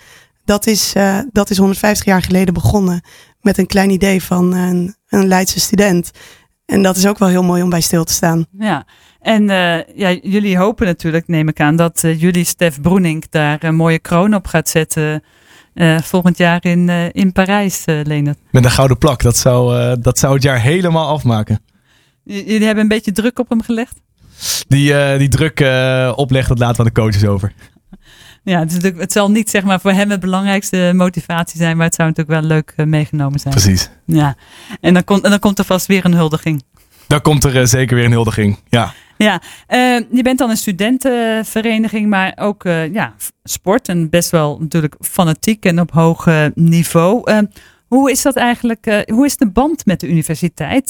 dat 0.46 0.68
is, 0.68 0.94
uh, 0.98 1.20
dat 1.32 1.50
is 1.50 1.58
150 1.58 2.06
jaar 2.06 2.22
geleden 2.22 2.54
begonnen 2.54 3.02
met 3.42 3.58
een 3.58 3.68
klein 3.68 3.90
idee 3.90 4.24
van 4.24 4.54
een, 4.54 4.96
een 5.08 5.28
Leidse 5.28 5.60
student. 5.60 6.12
En 6.66 6.82
dat 6.84 6.96
is 6.96 7.06
ook 7.06 7.18
wel 7.18 7.30
heel 7.30 7.44
mooi 7.44 7.62
om 7.62 7.70
bij 7.70 7.82
stil 7.82 8.04
te 8.04 8.14
staan. 8.14 8.46
Ja, 8.52 8.86
en 9.28 9.44
uh, 9.44 9.96
ja, 9.96 10.12
jullie 10.22 10.58
hopen 10.58 10.86
natuurlijk, 10.86 11.28
neem 11.28 11.48
ik 11.48 11.60
aan, 11.60 11.76
dat 11.76 12.04
uh, 12.04 12.22
jullie 12.22 12.44
Stef 12.44 12.82
Broening 12.82 13.26
daar 13.30 13.64
een 13.64 13.76
mooie 13.76 14.00
kroon 14.00 14.34
op 14.34 14.48
gaat 14.48 14.70
zetten. 14.70 15.24
Uh, 15.74 16.00
volgend 16.00 16.38
jaar 16.38 16.66
in, 16.66 16.90
in 17.12 17.32
Parijs, 17.32 17.84
Leonard. 17.86 18.38
Met 18.52 18.66
een 18.66 18.72
gouden 18.72 18.98
plak, 18.98 19.22
dat 19.22 19.38
zou, 19.38 19.96
dat 20.00 20.20
zou 20.20 20.34
het 20.34 20.44
jaar 20.44 20.62
helemaal 20.62 21.08
afmaken. 21.08 21.60
J 22.24 22.34
jullie 22.34 22.66
hebben 22.66 22.84
een 22.84 22.90
beetje 22.90 23.12
druk 23.12 23.40
op 23.40 23.50
hem 23.50 23.62
gelegd? 23.62 24.02
Die, 24.68 25.18
die 25.18 25.28
druk 25.28 25.60
opleggen, 26.16 26.56
dat 26.56 26.60
laten 26.60 26.76
we 26.76 26.82
aan 26.82 26.94
de 26.94 27.02
coaches 27.02 27.26
over. 27.26 27.54
Ja, 28.44 28.60
het, 28.60 28.84
is 28.84 28.92
het 28.98 29.12
zal 29.12 29.32
niet 29.32 29.50
zeg 29.50 29.64
maar 29.64 29.80
voor 29.80 29.92
hem 29.92 30.10
het 30.10 30.20
belangrijkste 30.20 30.92
motivatie 30.96 31.58
zijn, 31.58 31.78
maar 31.78 31.86
het 31.86 31.96
zou 31.96 32.10
natuurlijk 32.10 32.40
wel 32.40 32.50
leuk 32.50 32.74
meegenomen 32.86 33.40
zijn. 33.40 33.54
Precies. 33.54 33.90
Ja, 34.06 34.36
en 34.82 34.94
dan, 34.94 35.04
komt 35.04 35.24
en 35.24 35.30
dan 35.30 35.40
komt 35.40 35.60
er 35.60 35.66
vast 35.66 35.86
weer 35.86 36.06
een 36.06 36.14
huldiging. 36.14 36.64
Dan 37.08 37.22
komt 37.22 37.44
er 37.44 37.68
zeker 37.68 37.96
weer 37.96 38.06
een 38.06 38.12
huldiging, 38.12 38.60
ja. 38.70 38.94
Ja, 39.18 39.42
uh, 39.70 40.00
je 40.12 40.22
bent 40.22 40.38
dan 40.38 40.50
een 40.50 40.58
studentenvereniging, 40.58 42.10
maar 42.10 42.34
ook 42.36 42.64
uh, 42.66 42.94
ja, 42.94 43.16
sport 43.44 43.88
en 43.88 44.10
best 44.10 44.30
wel 44.30 44.58
natuurlijk 44.60 44.96
fanatiek 45.00 45.66
en 45.66 45.80
op 45.80 45.92
hoog 45.92 46.26
uh, 46.26 46.46
niveau. 46.54 47.46
Hoe 47.88 48.12
is 48.12 48.22
dat 48.22 48.36
eigenlijk? 48.36 49.04
hoe 49.06 49.26
is 49.26 49.38
de 49.38 49.50
band 49.50 49.86
met 49.86 50.00
de 50.00 50.08
universiteit? 50.08 50.90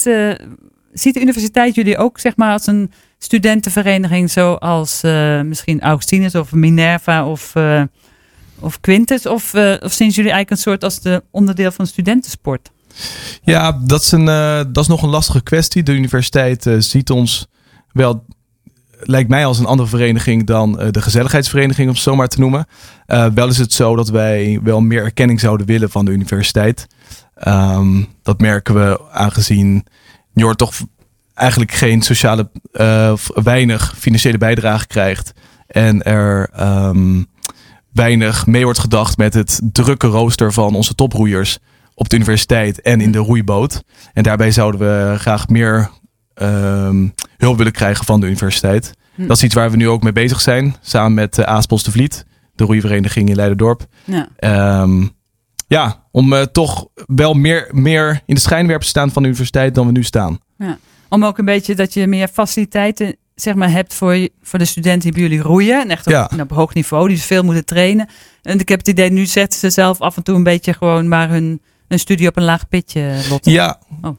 ziet 0.92 1.14
de 1.14 1.20
universiteit 1.20 1.74
jullie 1.74 1.98
ook 1.98 2.18
zeg 2.18 2.36
maar 2.36 2.52
als 2.52 2.66
een 2.66 2.92
studentenvereniging 3.18 4.30
zoals 4.30 5.00
misschien 5.44 5.80
Augustinus 5.80 6.34
of 6.34 6.52
Minerva 6.52 7.26
of, 7.26 7.52
of 8.58 8.80
Quintus? 8.80 9.26
Of, 9.26 9.54
of 9.80 9.92
zien 9.92 10.08
jullie 10.08 10.30
eigenlijk 10.30 10.50
een 10.50 10.56
soort 10.56 10.84
als 10.84 11.00
de 11.00 11.22
onderdeel 11.30 11.70
van 11.70 11.86
studentensport? 11.86 12.70
Ja, 13.42 13.80
dat 13.86 14.00
is, 14.00 14.12
een, 14.12 14.24
dat 14.72 14.78
is 14.78 14.86
nog 14.86 15.02
een 15.02 15.08
lastige 15.08 15.42
kwestie. 15.42 15.82
De 15.82 15.92
universiteit 15.92 16.66
ziet 16.78 17.10
ons 17.10 17.48
wel 17.92 18.24
lijkt 19.00 19.28
mij 19.28 19.46
als 19.46 19.58
een 19.58 19.66
andere 19.66 19.88
vereniging 19.88 20.46
dan 20.46 20.80
uh, 20.80 20.90
de 20.90 21.02
gezelligheidsvereniging, 21.02 21.88
om 21.88 21.94
het 21.94 22.02
zo 22.02 22.16
maar 22.16 22.28
te 22.28 22.40
noemen. 22.40 22.66
Uh, 23.06 23.26
wel 23.26 23.48
is 23.48 23.58
het 23.58 23.72
zo 23.72 23.96
dat 23.96 24.08
wij 24.08 24.60
wel 24.62 24.80
meer 24.80 25.02
erkenning 25.02 25.40
zouden 25.40 25.66
willen 25.66 25.90
van 25.90 26.04
de 26.04 26.10
universiteit. 26.10 26.86
Um, 27.48 28.06
dat 28.22 28.40
merken 28.40 28.74
we 28.74 29.00
aangezien 29.10 29.86
Njord 30.32 30.58
toch 30.58 30.74
eigenlijk 31.34 31.72
geen 31.72 32.02
sociale, 32.02 32.50
uh, 32.72 33.12
weinig 33.34 33.94
financiële 33.98 34.38
bijdrage 34.38 34.86
krijgt. 34.86 35.32
En 35.66 36.02
er 36.02 36.50
um, 36.60 37.26
weinig 37.92 38.46
mee 38.46 38.64
wordt 38.64 38.78
gedacht 38.78 39.16
met 39.16 39.34
het 39.34 39.60
drukke 39.72 40.06
rooster 40.06 40.52
van 40.52 40.74
onze 40.74 40.94
toproeiers 40.94 41.58
op 41.94 42.08
de 42.08 42.16
universiteit 42.16 42.80
en 42.80 43.00
in 43.00 43.10
de 43.10 43.18
roeiboot. 43.18 43.82
En 44.12 44.22
daarbij 44.22 44.50
zouden 44.50 44.80
we 44.80 45.18
graag 45.18 45.48
meer 45.48 45.90
um, 46.42 47.14
hulp 47.36 47.56
willen 47.56 47.72
krijgen 47.72 48.04
van 48.04 48.20
de 48.20 48.26
universiteit. 48.26 48.92
Hm. 49.14 49.26
Dat 49.26 49.36
is 49.36 49.42
iets 49.42 49.54
waar 49.54 49.70
we 49.70 49.76
nu 49.76 49.88
ook 49.88 50.02
mee 50.02 50.12
bezig 50.12 50.40
zijn. 50.40 50.76
Samen 50.80 51.14
met 51.14 51.38
uh, 51.38 51.44
Aaspels 51.44 51.82
de 51.82 51.90
Vliet, 51.90 52.26
de 52.54 52.64
roeivereniging 52.64 53.28
in 53.28 53.36
Leiderdorp. 53.36 53.86
Ja, 54.04 54.28
um, 54.82 55.10
ja 55.66 56.06
om 56.10 56.32
uh, 56.32 56.42
toch 56.42 56.86
wel 57.06 57.34
meer, 57.34 57.68
meer 57.72 58.22
in 58.26 58.34
de 58.34 58.40
schijnwerper 58.40 58.84
te 58.84 58.90
staan 58.90 59.10
van 59.10 59.22
de 59.22 59.28
universiteit 59.28 59.74
dan 59.74 59.86
we 59.86 59.92
nu 59.92 60.02
staan. 60.02 60.38
Ja. 60.58 60.78
Om 61.08 61.24
ook 61.24 61.38
een 61.38 61.44
beetje 61.44 61.74
dat 61.74 61.94
je 61.94 62.06
meer 62.06 62.28
faciliteiten 62.28 63.16
zeg 63.34 63.54
maar, 63.54 63.70
hebt 63.70 63.94
voor, 63.94 64.28
voor 64.42 64.58
de 64.58 64.64
studenten 64.64 65.00
die 65.00 65.12
bij 65.12 65.22
jullie 65.22 65.40
roeien. 65.40 65.80
En 65.80 65.90
echt 65.90 66.06
op, 66.06 66.12
ja. 66.12 66.30
op 66.40 66.50
hoog 66.50 66.74
niveau, 66.74 67.08
die 67.08 67.22
veel 67.22 67.42
moeten 67.42 67.64
trainen. 67.64 68.08
En 68.42 68.60
ik 68.60 68.68
heb 68.68 68.78
het 68.78 68.88
idee, 68.88 69.10
nu 69.10 69.26
zetten 69.26 69.58
ze 69.58 69.70
zelf 69.70 70.00
af 70.00 70.16
en 70.16 70.22
toe 70.22 70.36
een 70.36 70.42
beetje 70.42 70.72
gewoon 70.72 71.08
maar 71.08 71.28
hun, 71.28 71.62
hun 71.88 71.98
studie 71.98 72.28
op 72.28 72.36
een 72.36 72.44
laag 72.44 72.68
pitje. 72.68 73.20
Lotte. 73.30 73.50
Ja. 73.50 73.78
Oh. 74.02 74.16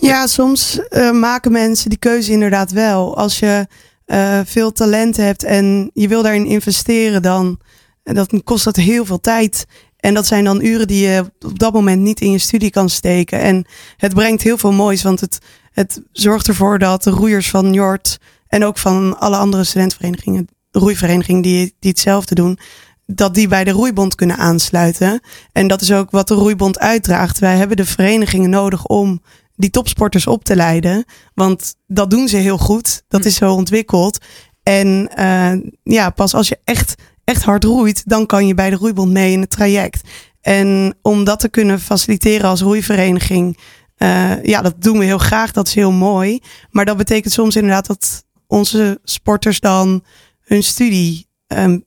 Ja, 0.00 0.26
soms 0.26 0.80
uh, 0.90 1.10
maken 1.10 1.52
mensen 1.52 1.90
die 1.90 1.98
keuze 1.98 2.32
inderdaad 2.32 2.70
wel. 2.70 3.16
Als 3.16 3.38
je 3.38 3.66
uh, 4.06 4.40
veel 4.44 4.72
talent 4.72 5.16
hebt 5.16 5.44
en 5.44 5.90
je 5.94 6.08
wil 6.08 6.22
daarin 6.22 6.46
investeren, 6.46 7.22
dan 7.22 7.60
dat 8.02 8.42
kost 8.44 8.64
dat 8.64 8.76
heel 8.76 9.04
veel 9.04 9.20
tijd. 9.20 9.66
En 9.96 10.14
dat 10.14 10.26
zijn 10.26 10.44
dan 10.44 10.64
uren 10.64 10.86
die 10.86 11.08
je 11.08 11.32
op 11.46 11.58
dat 11.58 11.72
moment 11.72 12.02
niet 12.02 12.20
in 12.20 12.30
je 12.30 12.38
studie 12.38 12.70
kan 12.70 12.88
steken. 12.88 13.40
En 13.40 13.66
het 13.96 14.14
brengt 14.14 14.42
heel 14.42 14.58
veel 14.58 14.72
moois, 14.72 15.02
want 15.02 15.20
het, 15.20 15.38
het 15.72 16.02
zorgt 16.12 16.48
ervoor 16.48 16.78
dat 16.78 17.02
de 17.02 17.10
roeiers 17.10 17.50
van 17.50 17.70
Njord 17.70 18.18
en 18.48 18.64
ook 18.64 18.78
van 18.78 19.18
alle 19.18 19.36
andere 19.36 19.64
studentenverenigingen, 19.64 20.48
roeiverenigingen 20.70 21.42
die, 21.42 21.74
die 21.78 21.90
hetzelfde 21.90 22.34
doen, 22.34 22.58
dat 23.06 23.34
die 23.34 23.48
bij 23.48 23.64
de 23.64 23.70
roeibond 23.70 24.14
kunnen 24.14 24.36
aansluiten. 24.36 25.20
En 25.52 25.68
dat 25.68 25.80
is 25.80 25.92
ook 25.92 26.10
wat 26.10 26.28
de 26.28 26.34
roeibond 26.34 26.78
uitdraagt. 26.78 27.38
Wij 27.38 27.56
hebben 27.56 27.76
de 27.76 27.84
verenigingen 27.84 28.50
nodig 28.50 28.86
om 28.86 29.22
die 29.56 29.70
topsporters 29.70 30.26
op 30.26 30.44
te 30.44 30.56
leiden. 30.56 31.04
Want 31.34 31.74
dat 31.86 32.10
doen 32.10 32.28
ze 32.28 32.36
heel 32.36 32.58
goed. 32.58 33.02
Dat 33.08 33.20
hm. 33.20 33.26
is 33.26 33.34
zo 33.34 33.52
ontwikkeld. 33.52 34.18
En 34.62 35.10
uh, 35.18 35.52
ja, 35.82 36.10
pas 36.10 36.34
als 36.34 36.48
je 36.48 36.58
echt, 36.64 36.94
echt 37.24 37.42
hard 37.42 37.64
roeit, 37.64 38.08
dan 38.08 38.26
kan 38.26 38.46
je 38.46 38.54
bij 38.54 38.70
de 38.70 38.76
roeibond 38.76 39.12
mee 39.12 39.32
in 39.32 39.40
het 39.40 39.50
traject. 39.50 40.08
En 40.40 40.98
om 41.02 41.24
dat 41.24 41.40
te 41.40 41.48
kunnen 41.48 41.80
faciliteren 41.80 42.48
als 42.48 42.60
roeivereniging, 42.60 43.58
uh, 43.98 44.44
ja, 44.44 44.62
dat 44.62 44.82
doen 44.82 44.98
we 44.98 45.04
heel 45.04 45.18
graag. 45.18 45.52
Dat 45.52 45.66
is 45.66 45.74
heel 45.74 45.92
mooi. 45.92 46.40
Maar 46.70 46.84
dat 46.84 46.96
betekent 46.96 47.32
soms 47.32 47.56
inderdaad 47.56 47.86
dat 47.86 48.24
onze 48.46 49.00
sporters 49.04 49.60
dan 49.60 50.04
hun 50.40 50.62
studie, 50.62 51.28
um, 51.46 51.84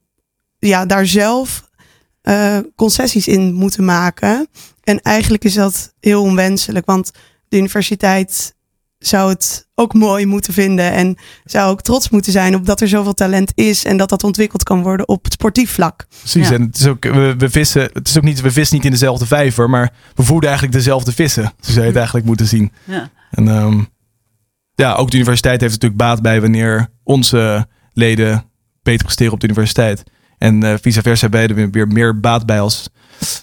ja, 0.60 0.86
daar 0.86 1.06
zelf 1.06 1.70
uh, 2.24 2.58
concessies 2.76 3.28
in 3.28 3.54
moeten 3.54 3.86
maken. 3.86 4.48
En 4.84 5.02
eigenlijk 5.02 5.44
is 5.44 5.54
dat 5.54 5.94
heel 6.00 6.22
onwenselijk, 6.22 6.86
want 6.86 7.12
de 7.50 7.58
universiteit 7.58 8.58
zou 9.00 9.30
het 9.30 9.68
ook 9.76 9.94
mooi 9.94 10.26
moeten 10.26 10.54
vinden 10.54 10.92
en 10.92 11.18
zou 11.44 11.72
ook 11.72 11.82
trots 11.82 12.10
moeten 12.10 12.32
zijn 12.32 12.56
op 12.56 12.66
dat 12.66 12.82
er 12.82 12.88
zoveel 12.88 13.14
talent 13.14 13.52
is 13.56 13.86
en 13.86 13.98
dat 13.98 14.10
dat 14.10 14.24
ontwikkeld 14.24 14.64
kan 14.64 14.82
worden 14.82 15.08
op 15.08 15.24
het 15.24 15.34
sportief 15.34 15.72
vlak. 15.72 16.06
Precies, 16.20 16.50
en 16.50 16.62
het 16.62 16.78
is 16.78 16.88
ook, 16.88 17.04
we, 17.04 17.36
we, 17.38 17.50
vissen, 17.50 17.90
het 17.94 18.08
is 18.08 18.18
ook 18.18 18.24
niet, 18.24 18.42
we 18.42 18.52
vissen 18.52 18.76
niet 18.76 18.86
in 18.86 18.92
dezelfde 18.92 19.26
vijver, 19.26 19.70
maar 19.70 19.94
we 20.16 20.24
voeden 20.24 20.50
eigenlijk 20.50 20.78
dezelfde 20.78 21.12
vissen. 21.12 21.44
Zo 21.44 21.72
zou 21.72 21.80
je 21.80 21.88
het 21.88 21.96
eigenlijk 21.96 22.26
moeten 22.26 22.48
zien. 22.48 22.72
Ja. 22.84 23.10
En 23.32 23.48
um, 23.48 23.88
ja, 24.76 24.94
ook 24.94 25.12
de 25.12 25.18
universiteit 25.18 25.62
heeft 25.62 25.74
natuurlijk 25.74 26.02
baat 26.02 26.22
bij 26.22 26.42
wanneer 26.42 26.88
onze 27.04 27.68
leden 27.94 28.44
beter 28.84 29.04
presteren 29.04 29.34
op 29.34 29.40
de 29.40 29.48
universiteit. 29.48 30.04
En 30.38 30.64
uh, 30.64 30.74
vice 30.82 31.02
versa 31.02 31.30
hebben 31.30 31.56
we 31.56 31.70
weer 31.70 31.88
meer 31.88 32.20
baat 32.20 32.46
bij 32.46 32.62
als 32.62 32.90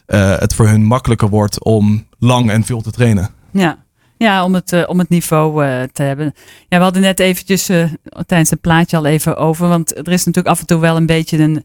uh, 0.06 0.38
het 0.38 0.54
voor 0.54 0.68
hun 0.68 0.84
makkelijker 0.84 1.28
wordt 1.28 1.64
om 1.64 2.06
lang 2.18 2.50
en 2.50 2.64
veel 2.64 2.80
te 2.80 2.90
trainen. 2.90 3.30
Ja, 3.52 3.85
ja, 4.18 4.44
om 4.44 4.54
het, 4.54 4.72
uh, 4.72 4.82
om 4.86 4.98
het 4.98 5.08
niveau 5.08 5.64
uh, 5.64 5.82
te 5.82 6.02
hebben. 6.02 6.34
Ja, 6.68 6.76
we 6.76 6.82
hadden 6.84 7.02
net 7.02 7.20
eventjes 7.20 7.70
uh, 7.70 7.84
tijdens 8.26 8.50
het 8.50 8.60
plaatje 8.60 8.96
al 8.96 9.06
even 9.06 9.36
over. 9.36 9.68
Want 9.68 9.96
er 9.96 10.12
is 10.12 10.24
natuurlijk 10.24 10.54
af 10.54 10.60
en 10.60 10.66
toe 10.66 10.80
wel 10.80 10.96
een 10.96 11.06
beetje 11.06 11.38
een. 11.38 11.64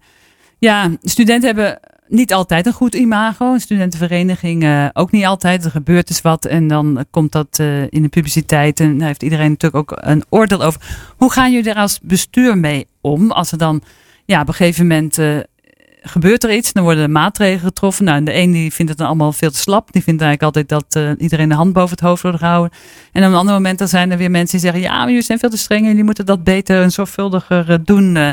Ja, 0.59 0.89
studenten 1.03 1.45
hebben 1.45 1.79
niet 2.07 2.33
altijd 2.33 2.65
een 2.65 2.73
goed 2.73 2.95
imago. 2.95 3.53
Een 3.53 3.59
studentenvereniging 3.59 4.89
ook 4.93 5.11
niet 5.11 5.25
altijd. 5.25 5.65
Er 5.65 5.71
gebeurt 5.71 6.07
dus 6.07 6.21
wat 6.21 6.45
en 6.45 6.67
dan 6.67 7.05
komt 7.11 7.31
dat 7.31 7.59
in 7.89 8.01
de 8.01 8.07
publiciteit. 8.07 8.79
En 8.79 8.97
daar 8.97 9.07
heeft 9.07 9.23
iedereen 9.23 9.49
natuurlijk 9.49 9.91
ook 9.91 9.99
een 10.01 10.23
oordeel 10.29 10.63
over. 10.63 10.81
Hoe 11.17 11.31
gaan 11.31 11.51
jullie 11.51 11.69
er 11.69 11.75
als 11.75 11.99
bestuur 12.01 12.57
mee 12.57 12.87
om? 13.01 13.31
Als 13.31 13.51
er 13.51 13.57
dan 13.57 13.81
ja, 14.25 14.41
op 14.41 14.47
een 14.47 14.53
gegeven 14.53 14.87
moment 14.87 15.17
gebeurt 16.01 16.43
er 16.43 16.53
iets, 16.53 16.73
dan 16.73 16.83
worden 16.83 17.03
er 17.03 17.09
maatregelen 17.09 17.59
getroffen. 17.59 18.05
Nou, 18.05 18.23
de 18.23 18.35
een 18.35 18.51
die 18.51 18.73
vindt 18.73 18.89
het 18.89 18.99
dan 18.99 19.07
allemaal 19.07 19.33
veel 19.33 19.51
te 19.51 19.57
slap. 19.57 19.91
Die 19.91 20.03
vindt 20.03 20.21
eigenlijk 20.21 20.55
altijd 20.55 20.69
dat 20.69 21.03
uh, 21.03 21.11
iedereen 21.17 21.49
de 21.49 21.55
hand 21.55 21.73
boven 21.73 21.91
het 21.91 21.99
hoofd 21.99 22.21
wordt 22.21 22.37
gehouden. 22.37 22.77
En 23.11 23.23
op 23.23 23.29
een 23.29 23.35
ander 23.35 23.53
moment 23.53 23.79
dan 23.79 23.87
zijn 23.87 24.11
er 24.11 24.17
weer 24.17 24.31
mensen 24.31 24.59
die 24.59 24.69
zeggen... 24.69 24.81
ja, 24.81 24.97
maar 24.97 25.07
jullie 25.07 25.21
zijn 25.21 25.39
veel 25.39 25.49
te 25.49 25.57
streng 25.57 25.81
en 25.81 25.87
jullie 25.87 26.03
moeten 26.03 26.25
dat 26.25 26.43
beter 26.43 26.81
en 26.81 26.91
zorgvuldiger 26.91 27.69
uh, 27.69 27.77
doen. 27.83 28.15
Uh, 28.15 28.31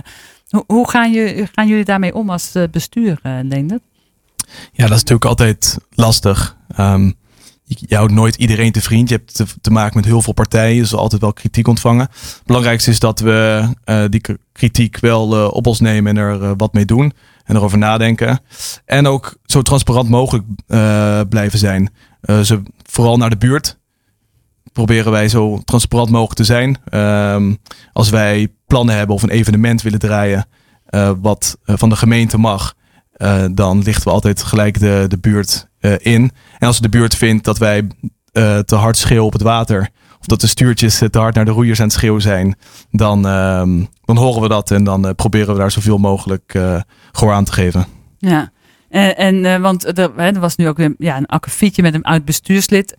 hoe, 0.49 0.65
hoe 0.67 0.91
gaan, 0.91 1.13
je, 1.13 1.49
gaan, 1.53 1.69
jullie 1.69 1.85
daarmee 1.85 2.15
om 2.15 2.31
als 2.31 2.53
bestuur, 2.71 3.19
Leendert? 3.23 3.83
Ja, 4.73 4.87
dat 4.87 4.97
is 4.97 5.05
natuurlijk 5.05 5.25
altijd 5.25 5.79
lastig. 5.91 6.57
Um, 6.81 7.15
je 7.65 7.97
houdt 7.97 8.13
nooit 8.13 8.37
iedereen 8.37 8.73
te 8.73 8.81
vriend. 8.81 9.09
Je 9.09 9.15
hebt 9.15 9.45
te, 9.61 9.71
maken 9.71 9.97
met 9.97 10.05
heel 10.05 10.23
veel 10.23 10.33
partijen. 10.33 10.83
Dus 10.83 10.95
altijd 10.95 11.21
wel 11.21 11.33
kritiek 11.33 11.69
ontvangen. 11.69 12.09
Het 12.11 12.43
belangrijkste 12.45 12.91
is 12.91 12.99
dat 12.99 13.21
we 13.21 13.69
die 14.11 14.21
kritiek 14.53 14.99
wel 14.99 15.51
op 15.51 15.67
ons 15.67 15.81
nemen 15.81 16.17
en 16.17 16.23
er 16.23 16.57
wat 16.57 16.73
mee 16.73 16.85
doen. 16.85 17.13
En 17.49 17.57
erover 17.57 17.79
nadenken. 17.79 18.41
En 18.85 19.07
ook 19.07 19.37
zo 19.45 19.63
transparant 19.63 20.09
mogelijk 20.09 20.45
blijven 21.29 21.59
zijn. 21.59 21.91
ze, 22.23 22.63
vooral 22.83 23.17
naar 23.17 23.31
de 23.31 23.37
buurt 23.37 23.79
proberen 24.73 25.13
wij 25.13 25.29
zo 25.29 25.61
transparant 25.65 26.11
mogelijk 26.11 26.37
te 26.37 26.45
zijn. 26.45 26.77
Um, 26.91 27.59
als 27.93 28.11
wij 28.11 28.49
plannen 28.67 28.97
hebben 28.97 29.15
of 29.15 29.23
een 29.23 29.31
evenement 29.31 29.83
willen 29.83 29.99
draaien. 29.99 30.47
wat 31.21 31.59
van 31.65 31.89
de 31.89 31.97
gemeente 31.97 32.39
mag. 32.39 32.75
dan 33.53 33.83
lichten 33.83 34.05
we 34.05 34.11
altijd 34.11 34.43
gelijk 34.43 34.81
de, 34.81 35.05
de 35.09 35.19
buurt 35.19 35.69
in. 35.99 36.31
En 36.59 36.67
als 36.67 36.81
de 36.81 36.89
buurt 36.89 37.15
vindt 37.15 37.45
dat 37.45 37.59
wij 37.59 37.87
te 38.65 38.75
hard 38.75 38.97
schreeuwen 38.97 39.27
op 39.27 39.33
het 39.33 39.43
water. 39.43 39.91
Dat 40.29 40.41
de 40.41 40.47
stuurtjes 40.47 40.99
te 40.99 41.19
hard 41.19 41.35
naar 41.35 41.45
de 41.45 41.51
roeiers 41.51 41.81
aan 41.81 41.87
het 41.87 41.95
schreeuwen 41.95 42.23
zijn. 42.23 42.57
Dan, 42.91 43.27
uh, 43.27 43.85
dan 44.05 44.17
horen 44.17 44.43
we 44.43 44.49
dat 44.49 44.71
en 44.71 44.85
dan 44.85 45.07
uh, 45.07 45.13
proberen 45.17 45.55
we 45.55 45.61
daar 45.61 45.71
zoveel 45.71 45.99
mogelijk 45.99 46.59
gehoor 47.13 47.35
aan 47.35 47.45
te 47.45 47.53
geven. 47.53 47.87
Ja, 48.19 48.51
en, 48.89 49.17
en 49.17 49.61
want 49.61 49.99
er, 49.99 50.17
er, 50.17 50.41
was 50.41 50.57
nu 50.57 50.69
ook 50.69 50.77
weer 50.77 50.95
ja, 50.99 51.17
een 51.17 51.27
akkefietje 51.27 51.83
met 51.83 51.95
een 51.95 52.03
oud 52.03 52.25
bestuurslid. 52.25 52.97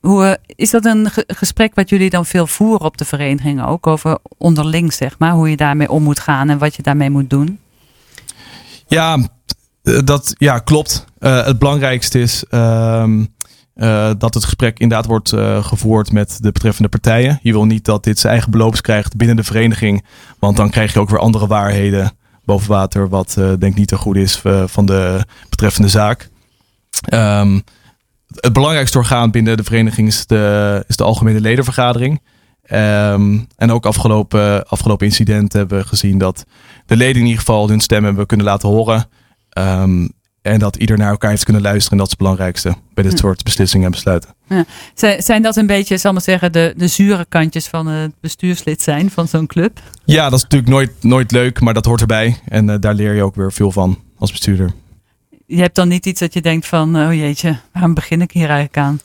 Hoe, 0.00 0.38
is 0.46 0.70
dat 0.70 0.84
een 0.84 1.10
gesprek 1.26 1.74
wat 1.74 1.88
jullie 1.88 2.10
dan 2.10 2.26
veel 2.26 2.46
voeren 2.46 2.86
op 2.86 2.96
de 2.96 3.04
vereniging? 3.04 3.64
Ook 3.64 3.86
over 3.86 4.18
onderling, 4.38 4.92
zeg 4.92 5.18
maar. 5.18 5.32
Hoe 5.32 5.50
je 5.50 5.56
daarmee 5.56 5.90
om 5.90 6.02
moet 6.02 6.20
gaan 6.20 6.48
en 6.48 6.58
wat 6.58 6.74
je 6.74 6.82
daarmee 6.82 7.10
moet 7.10 7.30
doen? 7.30 7.58
Ja, 8.86 9.18
eh, 9.82 9.98
dat 10.04 10.34
ja, 10.38 10.58
klopt. 10.58 11.04
Uh, 11.18 11.44
het 11.44 11.58
belangrijkste 11.58 12.20
is 12.20 12.44
uh, 12.50 13.04
uh, 13.76 14.10
dat 14.18 14.34
het 14.34 14.44
gesprek 14.44 14.78
inderdaad 14.78 15.06
wordt 15.06 15.28
gevoerd 15.66 16.12
met 16.12 16.38
de 16.40 16.52
betreffende 16.52 16.88
partijen. 16.88 17.38
Je 17.42 17.52
wil 17.52 17.64
niet 17.64 17.84
dat 17.84 18.04
dit 18.04 18.18
zijn 18.18 18.32
eigen 18.32 18.50
beloops 18.50 18.80
krijgt 18.80 19.16
binnen 19.16 19.36
de 19.36 19.44
vereniging. 19.44 20.04
Want 20.38 20.56
dan 20.56 20.70
krijg 20.70 20.92
je 20.92 21.00
ook 21.00 21.10
weer 21.10 21.18
andere 21.18 21.46
waarheden 21.46 22.12
boven 22.44 22.68
water. 22.68 23.08
Wat 23.08 23.34
denk 23.34 23.62
ik 23.62 23.74
niet 23.74 23.88
te 23.88 23.96
goed 23.96 24.16
is 24.16 24.42
van 24.66 24.86
de 24.86 25.24
betreffende 25.50 25.88
zaak. 25.88 26.28
Um, 27.14 27.62
het 28.34 28.52
belangrijkste 28.52 28.98
orgaan 28.98 29.30
binnen 29.30 29.56
de 29.56 29.64
vereniging 29.64 30.08
is 30.08 30.26
de, 30.26 30.84
is 30.86 30.96
de 30.96 31.04
algemene 31.04 31.40
ledenvergadering. 31.40 32.20
Um, 32.70 33.46
en 33.56 33.70
ook 33.70 33.86
afgelopen, 33.86 34.68
afgelopen 34.68 35.06
incidenten 35.06 35.58
hebben 35.58 35.78
we 35.78 35.86
gezien 35.86 36.18
dat 36.18 36.44
de 36.86 36.96
leden 36.96 37.16
in 37.16 37.26
ieder 37.26 37.38
geval 37.38 37.68
hun 37.68 37.80
stem 37.80 38.04
hebben 38.04 38.26
kunnen 38.26 38.46
laten 38.46 38.68
horen. 38.68 39.08
Um, 39.58 40.12
en 40.46 40.58
dat 40.58 40.76
ieder 40.76 40.98
naar 40.98 41.10
elkaar 41.10 41.30
heeft 41.30 41.44
kunnen 41.44 41.62
luisteren. 41.62 41.90
En 41.90 41.96
dat 41.96 42.06
is 42.06 42.12
het 42.12 42.22
belangrijkste 42.22 42.74
bij 42.94 43.04
dit 43.04 43.18
soort 43.18 43.44
beslissingen 43.44 43.86
en 43.86 43.92
besluiten. 43.92 44.34
Ja. 44.48 44.64
Zijn 45.18 45.42
dat 45.42 45.56
een 45.56 45.66
beetje, 45.66 45.96
zal 45.96 46.12
maar 46.12 46.22
zeggen, 46.22 46.52
de, 46.52 46.74
de 46.76 46.88
zure 46.88 47.26
kantjes 47.28 47.66
van 47.66 47.86
het 47.86 48.12
bestuurslid 48.20 48.82
zijn 48.82 49.10
van 49.10 49.28
zo'n 49.28 49.46
club? 49.46 49.80
Ja, 50.04 50.24
dat 50.24 50.38
is 50.38 50.42
natuurlijk 50.42 50.70
nooit, 50.70 50.90
nooit 51.00 51.32
leuk, 51.32 51.60
maar 51.60 51.74
dat 51.74 51.84
hoort 51.84 52.00
erbij. 52.00 52.36
En 52.48 52.68
uh, 52.68 52.74
daar 52.80 52.94
leer 52.94 53.14
je 53.14 53.22
ook 53.22 53.34
weer 53.34 53.52
veel 53.52 53.72
van 53.72 53.98
als 54.18 54.30
bestuurder. 54.30 54.72
Je 55.46 55.60
hebt 55.60 55.74
dan 55.74 55.88
niet 55.88 56.06
iets 56.06 56.20
dat 56.20 56.34
je 56.34 56.40
denkt 56.40 56.66
van, 56.66 56.96
oh 56.96 57.14
jeetje, 57.14 57.58
waarom 57.72 57.94
begin 57.94 58.22
ik 58.22 58.30
hier 58.30 58.48
eigenlijk 58.48 58.76
aan? 58.76 59.00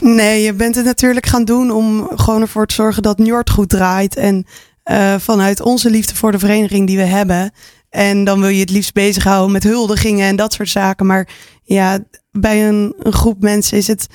Nee, 0.00 0.42
je 0.42 0.52
bent 0.52 0.74
het 0.74 0.84
natuurlijk 0.84 1.26
gaan 1.26 1.44
doen 1.44 1.70
om 1.70 2.08
gewoon 2.14 2.40
ervoor 2.40 2.66
te 2.66 2.74
zorgen 2.74 3.02
dat 3.02 3.18
Njord 3.18 3.50
goed 3.50 3.68
draait. 3.68 4.16
En 4.16 4.46
uh, 4.84 5.14
vanuit 5.18 5.60
onze 5.60 5.90
liefde 5.90 6.14
voor 6.14 6.32
de 6.32 6.38
vereniging 6.38 6.86
die 6.86 6.96
we 6.96 7.02
hebben, 7.02 7.52
en 7.94 8.24
dan 8.24 8.40
wil 8.40 8.48
je 8.48 8.60
het 8.60 8.70
liefst 8.70 8.92
bezighouden 8.92 9.52
met 9.52 9.62
huldigingen 9.62 10.26
en 10.26 10.36
dat 10.36 10.52
soort 10.52 10.68
zaken. 10.68 11.06
Maar 11.06 11.28
ja, 11.62 11.98
bij 12.30 12.68
een, 12.68 12.94
een 12.98 13.12
groep 13.12 13.42
mensen 13.42 13.78
is 13.78 13.86
het, 13.86 14.06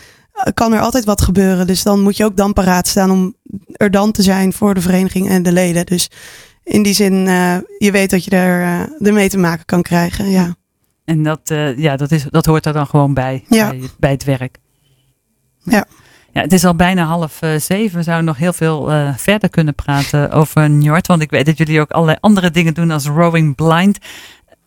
kan 0.54 0.74
er 0.74 0.80
altijd 0.80 1.06
wat 1.06 1.22
gebeuren. 1.22 1.68
Dus 1.68 1.84
dan 1.84 2.02
moet 2.02 2.18
je 2.18 2.26
ook 2.26 2.38
dan 2.38 2.54
paraat 2.54 2.88
staan 2.88 3.12
om 3.12 3.36
er 3.72 3.92
dan 3.92 4.12
te 4.12 4.22
zijn 4.22 4.54
voor 4.54 4.74
de 4.74 4.82
vereniging 4.82 5.30
en 5.30 5.44
de 5.44 5.52
leden. 5.52 5.86
Dus 5.86 6.10
in 6.64 6.84
die 6.84 6.94
zin, 6.94 7.14
uh, 7.14 7.58
je 7.78 7.92
weet 7.92 8.10
dat 8.10 8.24
je 8.24 8.32
er 8.32 8.62
uh, 8.62 9.08
ermee 9.08 9.30
te 9.30 9.38
maken 9.38 9.66
kan 9.66 9.82
krijgen. 9.82 10.30
Ja. 10.30 10.56
En 11.06 11.24
dat, 11.24 11.52
uh, 11.52 11.78
ja, 11.78 11.96
dat, 11.96 12.12
is, 12.12 12.26
dat 12.30 12.46
hoort 12.46 12.66
er 12.66 12.74
dan 12.74 12.88
gewoon 12.88 13.14
bij, 13.14 13.46
ja. 13.50 13.70
bij, 13.70 13.82
bij 14.00 14.12
het 14.12 14.24
werk. 14.24 14.58
Ja. 15.64 15.86
Ja, 16.40 16.46
het 16.46 16.54
is 16.54 16.66
al 16.66 16.76
bijna 16.76 17.04
half 17.04 17.42
uh, 17.42 17.60
zeven. 17.60 17.98
We 17.98 18.04
zouden 18.04 18.26
nog 18.26 18.38
heel 18.38 18.54
veel 18.54 18.92
uh, 18.92 19.18
verder 19.18 19.50
kunnen 19.50 19.76
praten 19.76 20.32
over 20.32 20.70
Njord. 20.70 21.08
Want 21.08 21.22
ik 21.22 21.30
weet 21.30 21.46
dat 21.46 21.58
jullie 21.58 21.82
ook 21.82 21.92
allerlei 21.92 22.18
andere 22.22 22.52
dingen 22.52 22.74
doen 22.74 22.92
als 22.92 23.06
Rowing 23.06 23.56
Blind. 23.56 23.98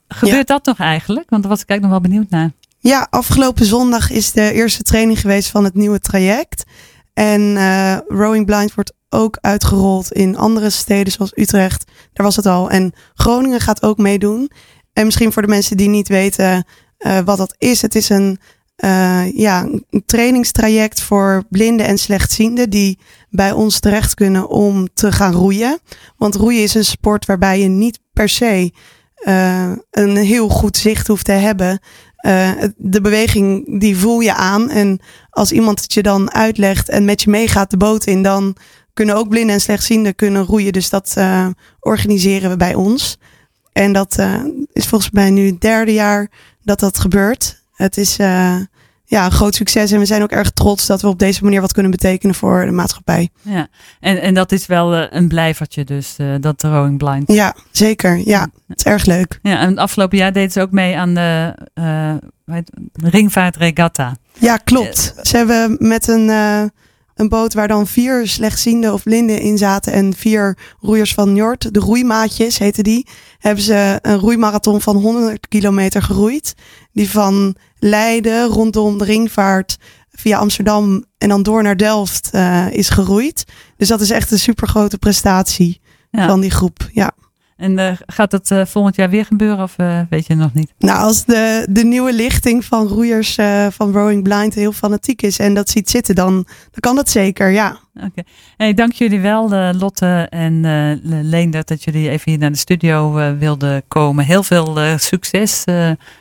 Gebeurt 0.08 0.48
ja. 0.48 0.54
dat 0.54 0.64
nog 0.64 0.78
eigenlijk? 0.78 1.30
Want 1.30 1.42
daar 1.42 1.50
was 1.50 1.62
ik 1.62 1.68
eigenlijk 1.68 1.80
nog 1.82 1.90
wel 1.90 2.10
benieuwd 2.10 2.30
naar. 2.30 2.50
Ja, 2.78 3.06
afgelopen 3.10 3.66
zondag 3.66 4.10
is 4.10 4.32
de 4.32 4.52
eerste 4.52 4.82
training 4.82 5.20
geweest 5.20 5.50
van 5.50 5.64
het 5.64 5.74
nieuwe 5.74 5.98
traject. 5.98 6.64
En 7.14 7.40
uh, 7.40 7.96
Rowing 8.08 8.46
Blind 8.46 8.74
wordt 8.74 8.92
ook 9.08 9.38
uitgerold 9.40 10.12
in 10.12 10.36
andere 10.36 10.70
steden 10.70 11.12
zoals 11.12 11.32
Utrecht. 11.34 11.90
Daar 12.12 12.26
was 12.26 12.36
het 12.36 12.46
al. 12.46 12.70
En 12.70 12.92
Groningen 13.14 13.60
gaat 13.60 13.82
ook 13.82 13.98
meedoen. 13.98 14.50
En 14.92 15.04
misschien 15.04 15.32
voor 15.32 15.42
de 15.42 15.48
mensen 15.48 15.76
die 15.76 15.88
niet 15.88 16.08
weten 16.08 16.66
wat 17.24 17.38
dat 17.38 17.54
is. 17.58 17.82
Het 17.82 17.94
is 17.94 18.08
een 18.08 18.38
uh, 18.84 19.32
ja, 19.34 19.68
een 19.90 20.02
trainingstraject 20.06 21.00
voor 21.00 21.44
blinden 21.50 21.86
en 21.86 21.98
slechtzienden 21.98 22.70
die 22.70 22.98
bij 23.30 23.52
ons 23.52 23.80
terecht 23.80 24.14
kunnen 24.14 24.48
om 24.48 24.88
te 24.94 25.12
gaan 25.12 25.32
roeien. 25.32 25.78
Want 26.16 26.34
roeien 26.34 26.62
is 26.62 26.74
een 26.74 26.84
sport 26.84 27.26
waarbij 27.26 27.60
je 27.60 27.68
niet 27.68 28.00
per 28.12 28.28
se 28.28 28.72
uh, 29.24 29.72
een 29.90 30.16
heel 30.16 30.48
goed 30.48 30.76
zicht 30.76 31.06
hoeft 31.06 31.24
te 31.24 31.32
hebben. 31.32 31.80
Uh, 32.26 32.50
de 32.76 33.00
beweging 33.00 33.80
die 33.80 33.96
voel 33.96 34.20
je 34.20 34.34
aan. 34.34 34.70
En 34.70 35.00
als 35.30 35.52
iemand 35.52 35.80
het 35.80 35.92
je 35.92 36.02
dan 36.02 36.32
uitlegt 36.32 36.88
en 36.88 37.04
met 37.04 37.22
je 37.22 37.30
meegaat 37.30 37.70
de 37.70 37.76
boot 37.76 38.04
in, 38.04 38.22
dan 38.22 38.56
kunnen 38.92 39.16
ook 39.16 39.28
blinden 39.28 39.54
en 39.54 39.60
slechtzienden 39.60 40.14
kunnen 40.14 40.44
roeien. 40.44 40.72
Dus 40.72 40.90
dat 40.90 41.16
organiseren 41.80 42.50
we 42.50 42.56
bij 42.56 42.74
ons. 42.74 43.18
En 43.72 43.92
dat 43.92 44.18
is 44.72 44.86
volgens 44.86 45.10
mij 45.10 45.30
nu 45.30 45.46
het 45.46 45.60
derde 45.60 45.92
jaar 45.92 46.30
dat 46.62 46.80
dat 46.80 46.98
gebeurt. 46.98 47.62
Het 47.72 47.96
is 47.96 48.16
ja, 49.12 49.24
een 49.24 49.32
groot 49.32 49.54
succes 49.54 49.90
en 49.90 49.98
we 49.98 50.04
zijn 50.04 50.22
ook 50.22 50.30
erg 50.30 50.50
trots 50.50 50.86
dat 50.86 51.02
we 51.02 51.08
op 51.08 51.18
deze 51.18 51.44
manier 51.44 51.60
wat 51.60 51.72
kunnen 51.72 51.90
betekenen 51.90 52.34
voor 52.34 52.64
de 52.64 52.70
maatschappij. 52.70 53.28
Ja, 53.42 53.68
en, 54.00 54.20
en 54.20 54.34
dat 54.34 54.52
is 54.52 54.66
wel 54.66 54.94
uh, 54.94 55.04
een 55.10 55.28
blijvertje 55.28 55.84
dus, 55.84 56.14
uh, 56.18 56.34
dat 56.40 56.62
Rowing 56.62 56.98
Blind. 56.98 57.32
Ja, 57.32 57.54
zeker. 57.70 58.22
Ja, 58.24 58.48
het 58.68 58.78
is 58.78 58.84
erg 58.84 59.04
leuk. 59.04 59.38
Ja, 59.42 59.58
en 59.58 59.68
het 59.68 59.78
afgelopen 59.78 60.18
jaar 60.18 60.32
deed 60.32 60.52
ze 60.52 60.60
ook 60.60 60.70
mee 60.70 60.96
aan 60.96 61.14
de 61.14 61.54
ringvaartregatta. 62.92 64.16
Ja, 64.38 64.56
klopt. 64.56 65.14
Ze 65.22 65.36
hebben 65.36 65.76
met 65.78 66.08
een 66.08 66.30
een 67.14 67.28
boot 67.28 67.54
waar 67.54 67.68
dan 67.68 67.86
vier 67.86 68.28
slechtzienden 68.28 68.92
of 68.92 69.02
blinden 69.02 69.40
in 69.40 69.58
zaten 69.58 69.92
en 69.92 70.14
vier 70.16 70.58
roeiers 70.80 71.14
van 71.14 71.32
Njord, 71.32 71.74
de 71.74 71.80
roeimaatjes 71.80 72.58
heette 72.58 72.82
die, 72.82 73.06
hebben 73.38 73.64
ze 73.64 73.98
een 74.02 74.18
roeimarathon 74.18 74.80
van 74.80 74.96
100 74.96 75.48
kilometer 75.48 76.02
geroeid. 76.02 76.54
Die 76.92 77.10
van 77.10 77.56
Leiden 77.78 78.46
rondom 78.46 78.98
de 78.98 79.04
ringvaart 79.04 79.76
via 80.10 80.38
Amsterdam 80.38 81.04
en 81.18 81.28
dan 81.28 81.42
door 81.42 81.62
naar 81.62 81.76
Delft 81.76 82.30
uh, 82.34 82.72
is 82.72 82.88
geroeid. 82.88 83.44
Dus 83.76 83.88
dat 83.88 84.00
is 84.00 84.10
echt 84.10 84.30
een 84.30 84.38
super 84.38 84.68
grote 84.68 84.98
prestatie 84.98 85.80
ja. 86.10 86.28
van 86.28 86.40
die 86.40 86.50
groep. 86.50 86.88
Ja. 86.92 87.12
En 87.62 87.78
uh, 87.78 87.92
gaat 88.06 88.32
het 88.32 88.50
uh, 88.50 88.64
volgend 88.64 88.96
jaar 88.96 89.10
weer 89.10 89.24
gebeuren 89.24 89.62
of 89.62 89.74
uh, 89.78 90.00
weet 90.10 90.26
je 90.26 90.34
nog 90.34 90.54
niet? 90.54 90.72
Nou, 90.78 90.98
als 90.98 91.24
de, 91.24 91.66
de 91.70 91.84
nieuwe 91.84 92.12
lichting 92.12 92.64
van 92.64 92.86
roeiers 92.86 93.34
van 93.70 93.92
Rowing 93.92 94.22
Blind 94.22 94.54
heel 94.54 94.72
fanatiek 94.72 95.22
is 95.22 95.38
en 95.38 95.54
dat 95.54 95.68
ziet 95.68 95.90
zitten, 95.90 96.14
dan, 96.14 96.34
dan 96.34 96.80
kan 96.80 96.96
dat 96.96 97.10
zeker, 97.10 97.50
ja. 97.50 97.78
Oké. 97.94 98.06
Okay. 98.06 98.24
Hey, 98.56 98.74
dank 98.74 98.92
jullie 98.92 99.20
wel, 99.20 99.72
Lotte 99.72 100.26
en 100.30 100.60
Leendert, 101.28 101.68
dat 101.68 101.84
jullie 101.84 102.10
even 102.10 102.30
hier 102.30 102.40
naar 102.40 102.52
de 102.52 102.58
studio 102.58 103.12
wilden 103.38 103.82
komen. 103.88 104.24
Heel 104.24 104.42
veel 104.42 104.78
succes 104.96 105.64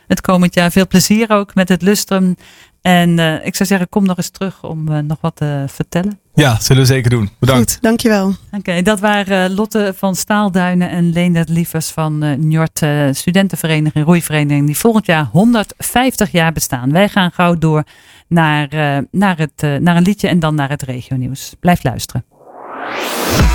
het 0.06 0.20
komend 0.20 0.54
jaar. 0.54 0.70
Veel 0.70 0.86
plezier 0.86 1.30
ook 1.30 1.54
met 1.54 1.68
het 1.68 1.82
Lustrum. 1.82 2.36
En 2.82 3.18
ik 3.44 3.54
zou 3.54 3.68
zeggen, 3.68 3.88
kom 3.88 4.04
nog 4.04 4.16
eens 4.16 4.30
terug 4.30 4.64
om 4.64 5.06
nog 5.06 5.18
wat 5.20 5.36
te 5.36 5.64
vertellen. 5.66 6.20
Ja, 6.34 6.60
zullen 6.60 6.82
we 6.82 6.88
zeker 6.88 7.10
doen. 7.10 7.30
Bedankt. 7.38 7.72
Goed, 7.72 7.82
dankjewel. 7.82 8.26
Oké, 8.26 8.36
okay, 8.56 8.82
dat 8.82 9.00
waren 9.00 9.54
Lotte 9.54 9.94
van 9.96 10.16
Staalduinen 10.16 10.90
en 10.90 11.12
Leendert 11.12 11.48
Lievers 11.48 11.88
van 11.88 12.24
uh, 12.24 12.36
Njord 12.36 12.82
uh, 12.82 13.08
Studentenvereniging, 13.12 14.04
Roeivereniging, 14.04 14.66
die 14.66 14.76
volgend 14.76 15.06
jaar 15.06 15.24
150 15.24 16.32
jaar 16.32 16.52
bestaan. 16.52 16.92
Wij 16.92 17.08
gaan 17.08 17.30
gauw 17.30 17.58
door 17.58 17.84
naar, 18.28 18.74
uh, 18.74 18.98
naar, 19.10 19.38
het, 19.38 19.80
naar 19.80 19.96
een 19.96 20.02
liedje 20.02 20.28
en 20.28 20.38
dan 20.38 20.54
naar 20.54 20.68
het 20.68 20.82
regionieuws. 20.82 21.54
Blijf 21.60 21.82
luisteren. 21.84 22.24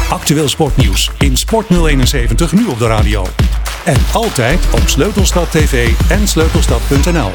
Actueel 0.09 0.49
sportnieuws 0.49 1.11
in 1.19 1.37
Sport 1.37 1.69
071 1.69 2.51
nu 2.51 2.65
op 2.65 2.79
de 2.79 2.87
radio. 2.87 3.25
En 3.85 3.97
altijd 4.13 4.59
op 4.73 4.87
Sleutelstad 4.87 5.51
TV 5.51 5.91
en 6.09 6.27
sleutelstad.nl. 6.27 7.31